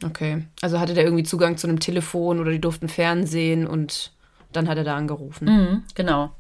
[0.06, 0.46] Okay.
[0.62, 4.14] Also hatte der irgendwie Zugang zu einem Telefon oder die durften Fernsehen und
[4.54, 5.46] dann hat er da angerufen.
[5.46, 6.32] Mhm, genau.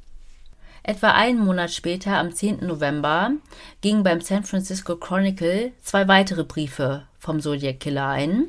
[0.84, 2.66] Etwa einen Monat später, am 10.
[2.66, 3.32] November,
[3.82, 8.46] gingen beim San Francisco Chronicle zwei weitere Briefe vom Zodiac Killer ein,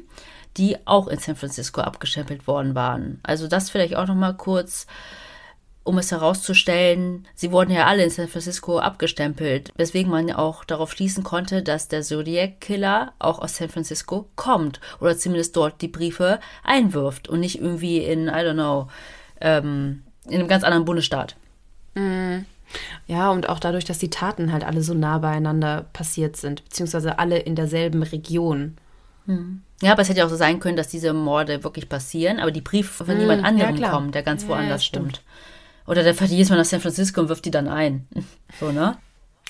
[0.57, 3.21] die auch in San Francisco abgestempelt worden waren.
[3.23, 4.87] Also das vielleicht auch noch mal kurz,
[5.85, 7.27] um es herauszustellen.
[7.35, 11.63] Sie wurden ja alle in San Francisco abgestempelt, weswegen man ja auch darauf schließen konnte,
[11.63, 17.29] dass der Zodiac Killer auch aus San Francisco kommt oder zumindest dort die Briefe einwirft
[17.29, 18.89] und nicht irgendwie in, I don't know,
[19.41, 21.37] ähm, in einem ganz anderen Bundesstaat.
[23.07, 27.19] Ja, und auch dadurch, dass die Taten halt alle so nah beieinander passiert sind, beziehungsweise
[27.19, 28.77] alle in derselben Region.
[29.81, 32.51] Ja, aber es hätte ja auch so sein können, dass diese Morde wirklich passieren, aber
[32.51, 33.91] die Briefe von Mm, jemand ja, anderem klar.
[33.93, 35.23] kommen, der ganz Ja, woanders ja, stimmt.
[35.87, 38.07] Oder der fährt jedes Mal nach San Francisco und wirft die dann ein.
[38.61, 38.97] So, ne?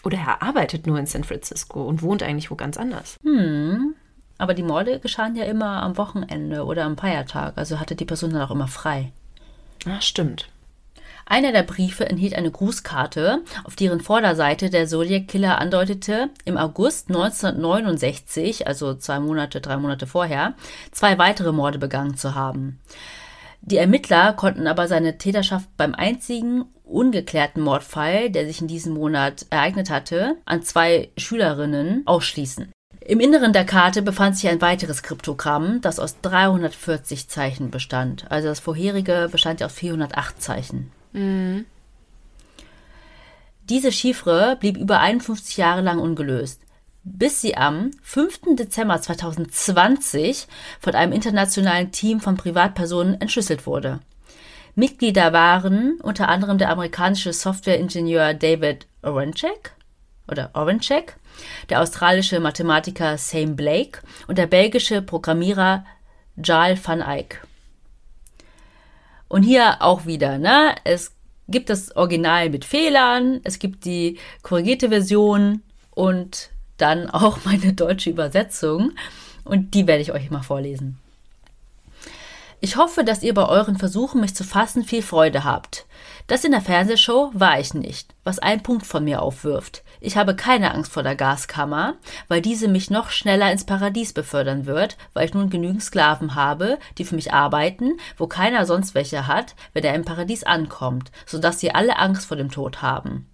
[0.05, 3.17] Oder er arbeitet nur in San Francisco und wohnt eigentlich wo ganz anders.
[4.39, 8.33] Aber die Morde geschahen ja immer am Wochenende oder am Feiertag, also hatte die Person
[8.33, 9.13] dann auch immer frei.
[9.87, 10.49] Ah, stimmt.
[11.31, 17.09] Einer der Briefe enthielt eine Grußkarte, auf deren Vorderseite der Zodiac Killer andeutete, im August
[17.09, 20.55] 1969, also zwei Monate, drei Monate vorher,
[20.91, 22.81] zwei weitere Morde begangen zu haben.
[23.61, 29.45] Die Ermittler konnten aber seine Täterschaft beim einzigen ungeklärten Mordfall, der sich in diesem Monat
[29.51, 32.73] ereignet hatte, an zwei Schülerinnen ausschließen.
[33.05, 38.25] Im Inneren der Karte befand sich ein weiteres Kryptogramm, das aus 340 Zeichen bestand.
[38.31, 40.91] Also das vorherige bestand ja aus 408 Zeichen.
[43.69, 46.63] Diese Chiffre blieb über 51 Jahre lang ungelöst,
[47.05, 48.57] bis sie am 5.
[48.57, 50.47] Dezember 2020
[50.81, 54.01] von einem internationalen Team von Privatpersonen entschlüsselt wurde.
[54.75, 59.73] Mitglieder waren unter anderem der amerikanische Softwareingenieur David Orenchek
[60.31, 61.17] oder Orenchek,
[61.69, 65.85] der australische Mathematiker Sam Blake und der belgische Programmierer
[66.37, 67.43] Jal van Eyck.
[69.29, 70.75] Und hier auch wieder, ne?
[70.85, 71.15] Es
[71.49, 78.11] gibt das Original mit Fehlern, es gibt die korrigierte Version und dann auch meine deutsche
[78.11, 78.93] Übersetzung.
[79.45, 80.99] Und die werde ich euch mal vorlesen.
[82.61, 85.87] Ich hoffe, dass ihr bei euren Versuchen, mich zu fassen, viel Freude habt.
[86.29, 89.83] Das in der Fernsehshow war ich nicht, was einen Punkt von mir aufwirft.
[89.99, 91.95] Ich habe keine Angst vor der Gaskammer,
[92.29, 96.79] weil diese mich noch schneller ins Paradies befördern wird, weil ich nun genügend Sklaven habe,
[96.99, 101.61] die für mich arbeiten, wo keiner sonst welche hat, wenn er im Paradies ankommt, sodass
[101.61, 103.27] sie alle Angst vor dem Tod haben.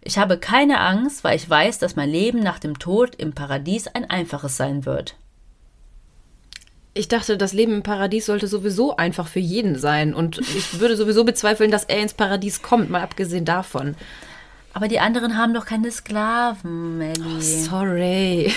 [0.00, 3.86] Ich habe keine Angst, weil ich weiß, dass mein Leben nach dem Tod im Paradies
[3.86, 5.14] ein einfaches sein wird.
[6.98, 10.14] Ich dachte, das Leben im Paradies sollte sowieso einfach für jeden sein.
[10.14, 13.94] Und ich würde sowieso bezweifeln, dass er ins Paradies kommt, mal abgesehen davon.
[14.74, 17.40] Aber die anderen haben doch keine Sklaven, Melly.
[17.40, 18.52] Sorry.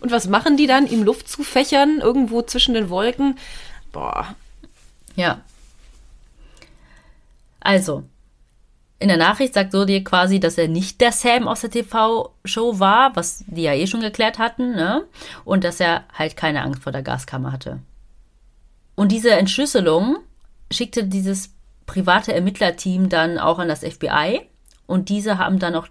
[0.00, 0.88] Und was machen die dann?
[0.88, 3.38] Ihm Luft zu fächern, irgendwo zwischen den Wolken?
[3.92, 4.34] Boah.
[5.14, 5.42] Ja.
[7.60, 8.02] Also,
[9.00, 13.14] in der Nachricht sagt Zodiac quasi, dass er nicht der Sam aus der TV-Show war,
[13.14, 15.04] was die ja eh schon geklärt hatten, ne?
[15.44, 17.78] Und dass er halt keine Angst vor der Gaskammer hatte.
[18.96, 20.18] Und diese Entschlüsselung
[20.72, 21.54] schickte dieses
[21.86, 24.42] private Ermittlerteam dann auch an das FBI
[24.86, 25.86] und diese haben dann auch,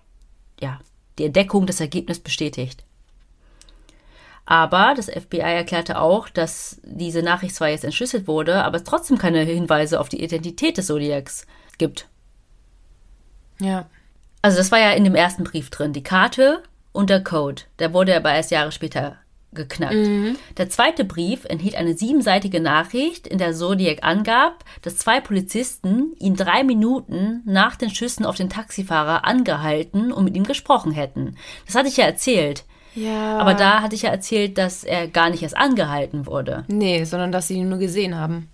[0.59, 0.79] ja,
[1.17, 2.83] die Entdeckung des Ergebnisses bestätigt.
[4.45, 9.17] Aber das FBI erklärte auch, dass diese Nachricht zwar jetzt entschlüsselt wurde, aber es trotzdem
[9.17, 11.47] keine Hinweise auf die Identität des Zodiacs
[11.77, 12.07] gibt.
[13.59, 13.85] Ja.
[14.41, 17.63] Also das war ja in dem ersten Brief drin, die Karte und der Code.
[17.79, 19.17] Der wurde aber erst Jahre später
[19.53, 19.95] geknackt.
[20.57, 26.35] Der zweite Brief enthielt eine siebenseitige Nachricht, in der Zodiac angab, dass zwei Polizisten ihn
[26.35, 31.37] drei Minuten nach den Schüssen auf den Taxifahrer angehalten und mit ihm gesprochen hätten.
[31.65, 32.65] Das hatte ich ja erzählt.
[32.93, 33.37] Ja.
[33.37, 36.65] Aber da hatte ich ja erzählt, dass er gar nicht erst angehalten wurde.
[36.67, 38.49] Nee, sondern dass sie ihn nur gesehen haben.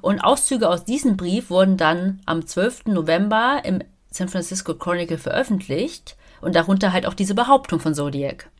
[0.00, 2.86] Und Auszüge aus diesem Brief wurden dann am 12.
[2.86, 3.82] November im
[4.16, 8.50] San Francisco Chronicle veröffentlicht und darunter halt auch diese Behauptung von Zodiac.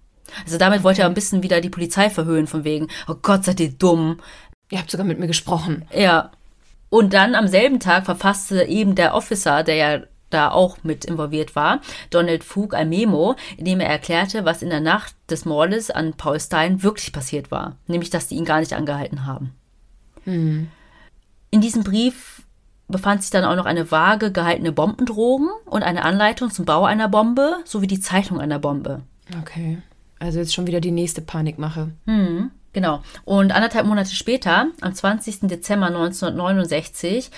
[0.45, 3.61] Also damit wollte er ein bisschen wieder die Polizei verhöhnen, von wegen, oh Gott, seid
[3.61, 4.21] ihr dumm.
[4.71, 5.87] Ihr habt sogar mit mir gesprochen.
[5.95, 6.33] Ja.
[6.91, 10.01] Und dann am selben Tag verfasste eben der Officer, der ja
[10.31, 11.81] da auch mit involviert war,
[12.11, 16.15] Donald Fug ein Memo, in dem er erklärte, was in der Nacht des Mordes an
[16.15, 17.77] Paul Stein wirklich passiert war.
[17.87, 19.55] Nämlich, dass die ihn gar nicht angehalten haben.
[20.25, 20.69] In
[21.53, 22.36] diesem Brief
[22.89, 27.09] befand sich dann auch noch eine vage gehaltene Bombendrohung und eine Anleitung zum Bau einer
[27.09, 29.03] Bombe sowie die Zeichnung einer Bombe.
[29.41, 29.79] Okay.
[30.19, 31.91] Also jetzt schon wieder die nächste Panikmache.
[32.07, 33.03] Hm, genau.
[33.25, 35.41] Und anderthalb Monate später, am 20.
[35.43, 37.31] Dezember 1969,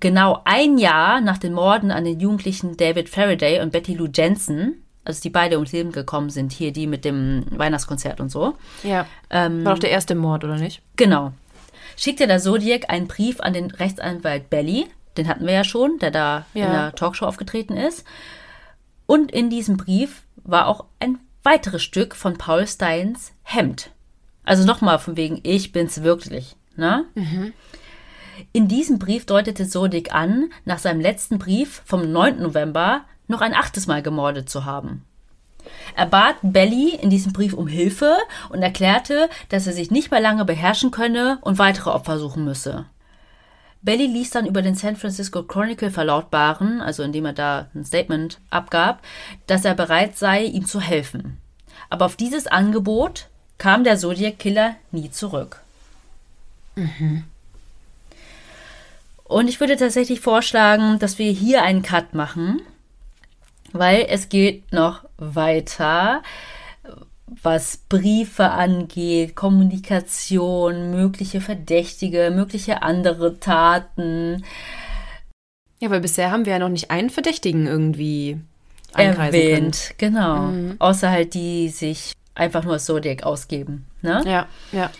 [0.00, 4.82] genau ein Jahr nach den Morden an den Jugendlichen David Faraday und Betty Lou Jensen,
[5.04, 8.54] also die beide ums Leben gekommen sind, hier die mit dem Weihnachtskonzert und so.
[8.82, 9.06] Ja.
[9.30, 10.82] Ähm, War doch der erste Mord, oder nicht?
[10.96, 11.32] Genau.
[11.98, 14.86] Schickte der Zodiac einen Brief an den Rechtsanwalt Belly,
[15.16, 16.66] den hatten wir ja schon, der da Ja.
[16.66, 18.06] in der Talkshow aufgetreten ist.
[19.06, 23.90] Und in diesem Brief war auch ein weiteres Stück von Paul Steins Hemd.
[24.44, 26.54] Also nochmal von wegen, ich bin's wirklich.
[26.76, 27.04] Ne?
[28.52, 32.40] In diesem Brief deutete Zodiac an, nach seinem letzten Brief vom 9.
[32.40, 35.04] November noch ein achtes Mal gemordet zu haben.
[35.96, 38.16] Er bat Belly in diesem Brief um Hilfe
[38.50, 42.86] und erklärte, dass er sich nicht mehr lange beherrschen könne und weitere Opfer suchen müsse.
[43.82, 48.38] Belly ließ dann über den San Francisco Chronicle verlautbaren, also indem er da ein Statement
[48.50, 49.00] abgab,
[49.46, 51.38] dass er bereit sei, ihm zu helfen.
[51.90, 55.62] Aber auf dieses Angebot kam der Zodiac Killer nie zurück.
[59.24, 62.62] Und ich würde tatsächlich vorschlagen, dass wir hier einen Cut machen,
[63.72, 66.22] weil es geht noch weiter,
[67.42, 74.44] was Briefe angeht, Kommunikation, mögliche Verdächtige, mögliche andere Taten
[75.80, 78.38] Ja, weil bisher haben wir ja noch nicht einen Verdächtigen irgendwie
[78.94, 79.52] einkreisen können.
[79.52, 79.94] erwähnt.
[79.98, 80.52] Genau.
[80.78, 83.86] Außer halt die sich einfach nur als Zodiac ausgeben.
[84.02, 84.22] Ne?
[84.26, 84.90] Ja, ja.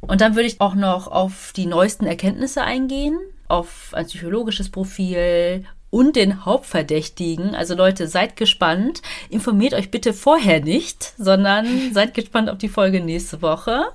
[0.00, 3.18] Und dann würde ich auch noch auf die neuesten Erkenntnisse eingehen,
[3.48, 5.64] auf ein psychologisches Profil
[5.96, 7.54] und den Hauptverdächtigen.
[7.54, 9.00] Also Leute, seid gespannt.
[9.30, 13.86] Informiert euch bitte vorher nicht, sondern seid gespannt auf die Folge nächste Woche.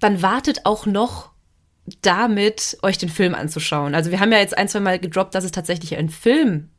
[0.00, 1.32] Dann wartet auch noch
[2.00, 3.94] damit, euch den Film anzuschauen.
[3.94, 6.70] Also wir haben ja jetzt ein, zwei Mal gedroppt, dass es tatsächlich einen Film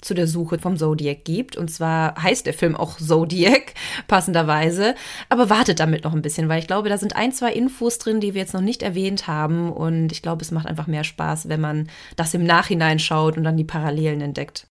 [0.00, 1.56] zu der Suche vom Zodiac gibt.
[1.56, 3.74] Und zwar heißt der Film auch Zodiac,
[4.08, 4.94] passenderweise.
[5.28, 8.20] Aber wartet damit noch ein bisschen, weil ich glaube, da sind ein, zwei Infos drin,
[8.20, 9.72] die wir jetzt noch nicht erwähnt haben.
[9.72, 13.44] Und ich glaube, es macht einfach mehr Spaß, wenn man das im Nachhinein schaut und
[13.44, 14.66] dann die Parallelen entdeckt.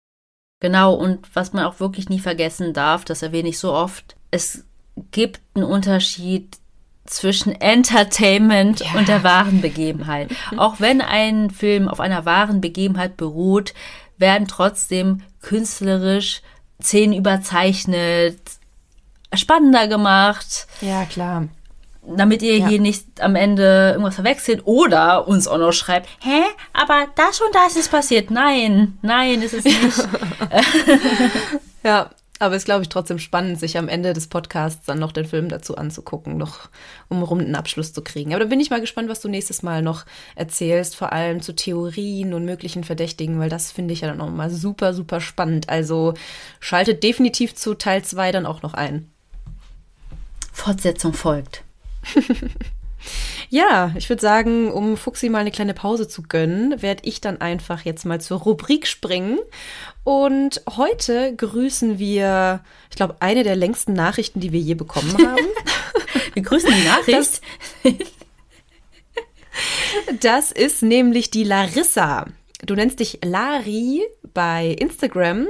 [0.60, 4.64] Genau, und was man auch wirklich nie vergessen darf, das erwähne ich so oft, es
[5.12, 6.56] gibt einen Unterschied
[7.06, 8.98] zwischen Entertainment Ja.
[8.98, 10.30] und der wahren Begebenheit.
[10.56, 13.72] Auch wenn ein Film auf einer wahren Begebenheit beruht,
[14.18, 16.42] werden trotzdem künstlerisch
[16.82, 18.38] Szenen überzeichnet,
[19.34, 21.48] spannender gemacht, Ja, klar.
[22.16, 22.68] damit ihr Ja.
[22.68, 26.42] hier nicht am Ende irgendwas verwechselt oder uns auch noch schreibt, hä,
[26.72, 28.30] aber das und das ist passiert.
[28.30, 29.76] Nein, nein, ist es nicht.
[31.84, 35.12] Ja, aber es ist, glaube ich, trotzdem spannend, sich am Ende des Podcasts dann noch
[35.12, 36.68] den Film dazu anzugucken, noch
[37.08, 38.32] um einen runden Abschluss zu kriegen.
[38.32, 40.04] Aber da bin ich mal gespannt, was du nächstes Mal noch
[40.36, 44.30] erzählst, vor allem zu Theorien und möglichen Verdächtigen, weil das finde ich ja dann auch
[44.30, 45.68] mal super, super spannend.
[45.68, 46.14] Also
[46.60, 49.10] schaltet definitiv zu Teil 2 dann auch noch ein.
[50.52, 51.62] Fortsetzung folgt.
[53.50, 57.40] Ja, ich würde sagen, um Fuxi mal eine kleine Pause zu gönnen, werde ich dann
[57.40, 59.38] einfach jetzt mal zur Rubrik springen.
[60.04, 65.46] Und heute grüßen wir, ich glaube, eine der längsten Nachrichten, die wir je bekommen haben.
[66.34, 67.40] Wir grüßen die Nachricht.
[70.20, 72.26] Das ist nämlich die Larissa.
[72.64, 74.02] Du nennst dich Lari
[74.34, 75.46] bei Instagram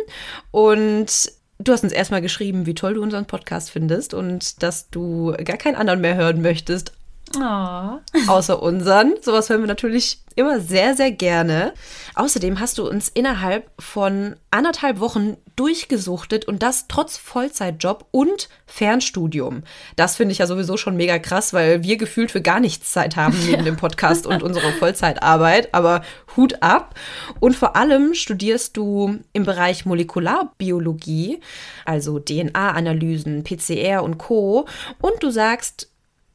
[0.51, 5.35] und du hast uns erstmal geschrieben, wie toll du unseren Podcast findest und dass du
[5.45, 6.93] gar keinen anderen mehr hören möchtest,
[7.37, 7.99] Oh.
[8.27, 9.15] außer unseren.
[9.21, 11.75] Sowas hören wir natürlich immer sehr, sehr gerne.
[12.15, 19.65] Außerdem hast du uns innerhalb von anderthalb Wochen durchgesuchtet und das trotz Vollzeitjob und Fernstudium.
[19.97, 23.17] Das finde ich ja sowieso schon mega krass, weil wir gefühlt für gar nichts Zeit
[23.17, 25.75] haben neben dem Podcast und unserer Vollzeitarbeit.
[25.75, 26.03] Aber
[26.37, 26.95] Hut ab.
[27.41, 31.41] Und vor allem studierst du im Bereich Molekularbiologie,
[31.85, 34.67] also DNA-Analysen, PCR und Co.
[35.01, 35.89] Und du sagst,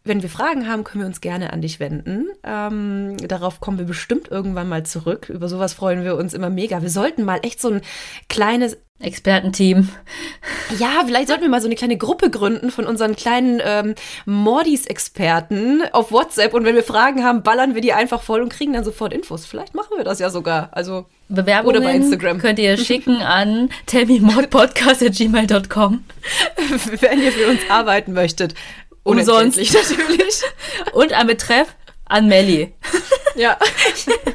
[0.04, 2.28] wenn wir Fragen haben, können wir uns gerne an dich wenden.
[2.44, 5.30] Ähm, darauf kommen wir bestimmt irgendwann mal zurück.
[5.30, 6.82] Über sowas freuen wir uns immer mega.
[6.82, 7.82] Wir sollten mal echt so ein
[8.28, 9.90] kleines, Expertenteam.
[10.80, 13.96] ja, vielleicht sollten wir mal so eine kleine Gruppe gründen von unseren kleinen ähm,
[14.26, 16.54] Mordis-Experten auf WhatsApp.
[16.54, 19.46] Und wenn wir Fragen haben, ballern wir die einfach voll und kriegen dann sofort Infos.
[19.46, 20.70] Vielleicht machen wir das ja sogar.
[20.72, 22.38] Also Bewerbungen Oder bei Instagram.
[22.38, 26.04] könnt ihr schicken an tellmemodpodcast.gmail.com
[27.02, 28.54] wenn ihr für uns arbeiten möchtet.
[29.04, 29.58] Umsonst.
[29.58, 30.42] Natürlich.
[30.94, 31.76] und ein Betreff
[32.06, 32.74] an Melli.
[33.36, 33.58] Ja.
[34.06, 34.34] nee,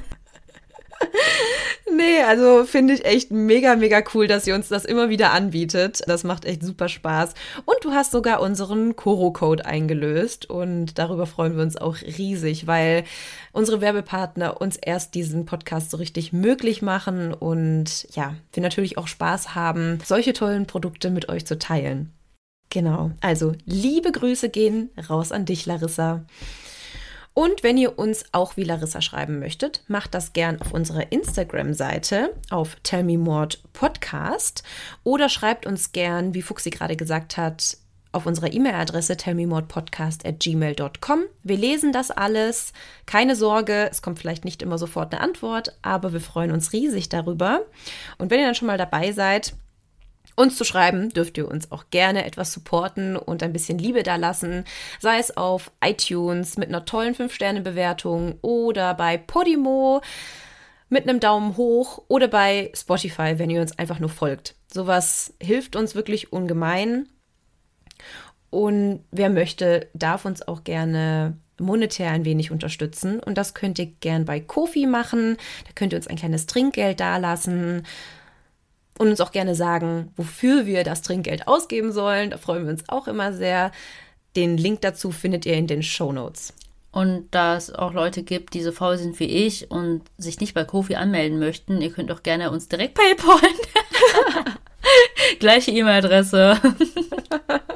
[1.98, 6.02] Nee, also finde ich echt mega, mega cool, dass ihr uns das immer wieder anbietet.
[6.06, 7.34] Das macht echt super Spaß.
[7.64, 13.04] Und du hast sogar unseren Koro-Code eingelöst und darüber freuen wir uns auch riesig, weil
[13.52, 19.08] unsere Werbepartner uns erst diesen Podcast so richtig möglich machen und ja, wir natürlich auch
[19.08, 22.12] Spaß haben, solche tollen Produkte mit euch zu teilen.
[22.70, 26.24] Genau, also liebe Grüße gehen raus an dich, Larissa.
[27.32, 32.34] Und wenn ihr uns auch wie Larissa schreiben möchtet, macht das gern auf unserer Instagram-Seite
[32.50, 34.64] auf Tell Me More Podcast
[35.04, 37.76] oder schreibt uns gern, wie Fuxi gerade gesagt hat,
[38.10, 41.20] auf unserer E-Mail-Adresse tellmemordpodcast@gmail.com.
[41.44, 42.72] Wir lesen das alles.
[43.06, 47.08] Keine Sorge, es kommt vielleicht nicht immer sofort eine Antwort, aber wir freuen uns riesig
[47.08, 47.60] darüber.
[48.18, 49.54] Und wenn ihr dann schon mal dabei seid,
[50.38, 54.16] uns zu schreiben, dürft ihr uns auch gerne etwas supporten und ein bisschen Liebe da
[54.16, 54.64] lassen,
[55.00, 60.00] sei es auf iTunes mit einer tollen 5-Sterne-Bewertung oder bei Podimo
[60.88, 64.54] mit einem Daumen hoch oder bei Spotify, wenn ihr uns einfach nur folgt.
[64.72, 67.08] Sowas hilft uns wirklich ungemein.
[68.50, 73.20] Und wer möchte, darf uns auch gerne monetär ein wenig unterstützen.
[73.20, 75.36] Und das könnt ihr gern bei Kofi machen.
[75.66, 77.84] Da könnt ihr uns ein kleines Trinkgeld dalassen
[78.98, 82.30] und uns auch gerne sagen, wofür wir das Trinkgeld ausgeben sollen.
[82.30, 83.72] Da freuen wir uns auch immer sehr.
[84.36, 86.52] Den Link dazu findet ihr in den Show Notes.
[86.90, 90.54] Und da es auch Leute gibt, die so faul sind wie ich und sich nicht
[90.54, 93.54] bei Kofi anmelden möchten, ihr könnt auch gerne uns direkt paypalen.
[95.38, 96.58] Gleiche E-Mail-Adresse.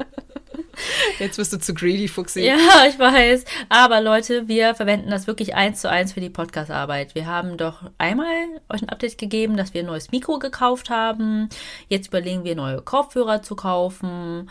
[1.23, 2.41] Jetzt bist du zu greedy, Fuchsi.
[2.41, 2.57] Ja,
[2.89, 3.45] ich weiß.
[3.69, 7.15] Aber Leute, wir verwenden das wirklich eins zu eins für die Podcast-Arbeit.
[7.15, 8.27] Wir haben doch einmal
[8.67, 11.47] euch ein Update gegeben, dass wir ein neues Mikro gekauft haben.
[11.87, 14.49] Jetzt überlegen wir, neue Kopfhörer zu kaufen.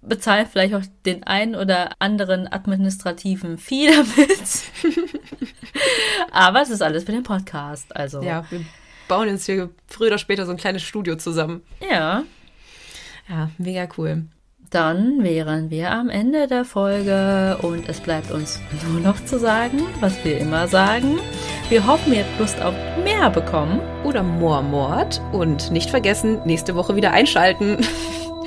[0.00, 4.62] Bezahlen vielleicht auch den einen oder anderen administrativen Fee damit.
[6.30, 7.94] Aber es ist alles für den Podcast.
[7.94, 8.22] Also.
[8.22, 8.64] Ja, wir
[9.08, 11.62] bauen uns hier früher oder später so ein kleines Studio zusammen.
[11.86, 12.24] Ja.
[13.28, 14.24] Ja, mega cool.
[14.70, 18.60] Dann wären wir am Ende der Folge und es bleibt uns
[18.90, 21.18] nur noch zu sagen, was wir immer sagen.
[21.68, 23.80] Wir hoffen, ihr habt Lust auf mehr bekommen.
[24.04, 25.20] Oder Moormord.
[25.32, 27.78] Und nicht vergessen, nächste Woche wieder einschalten.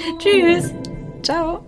[0.19, 0.73] Tschüss.
[1.23, 1.66] Ciao.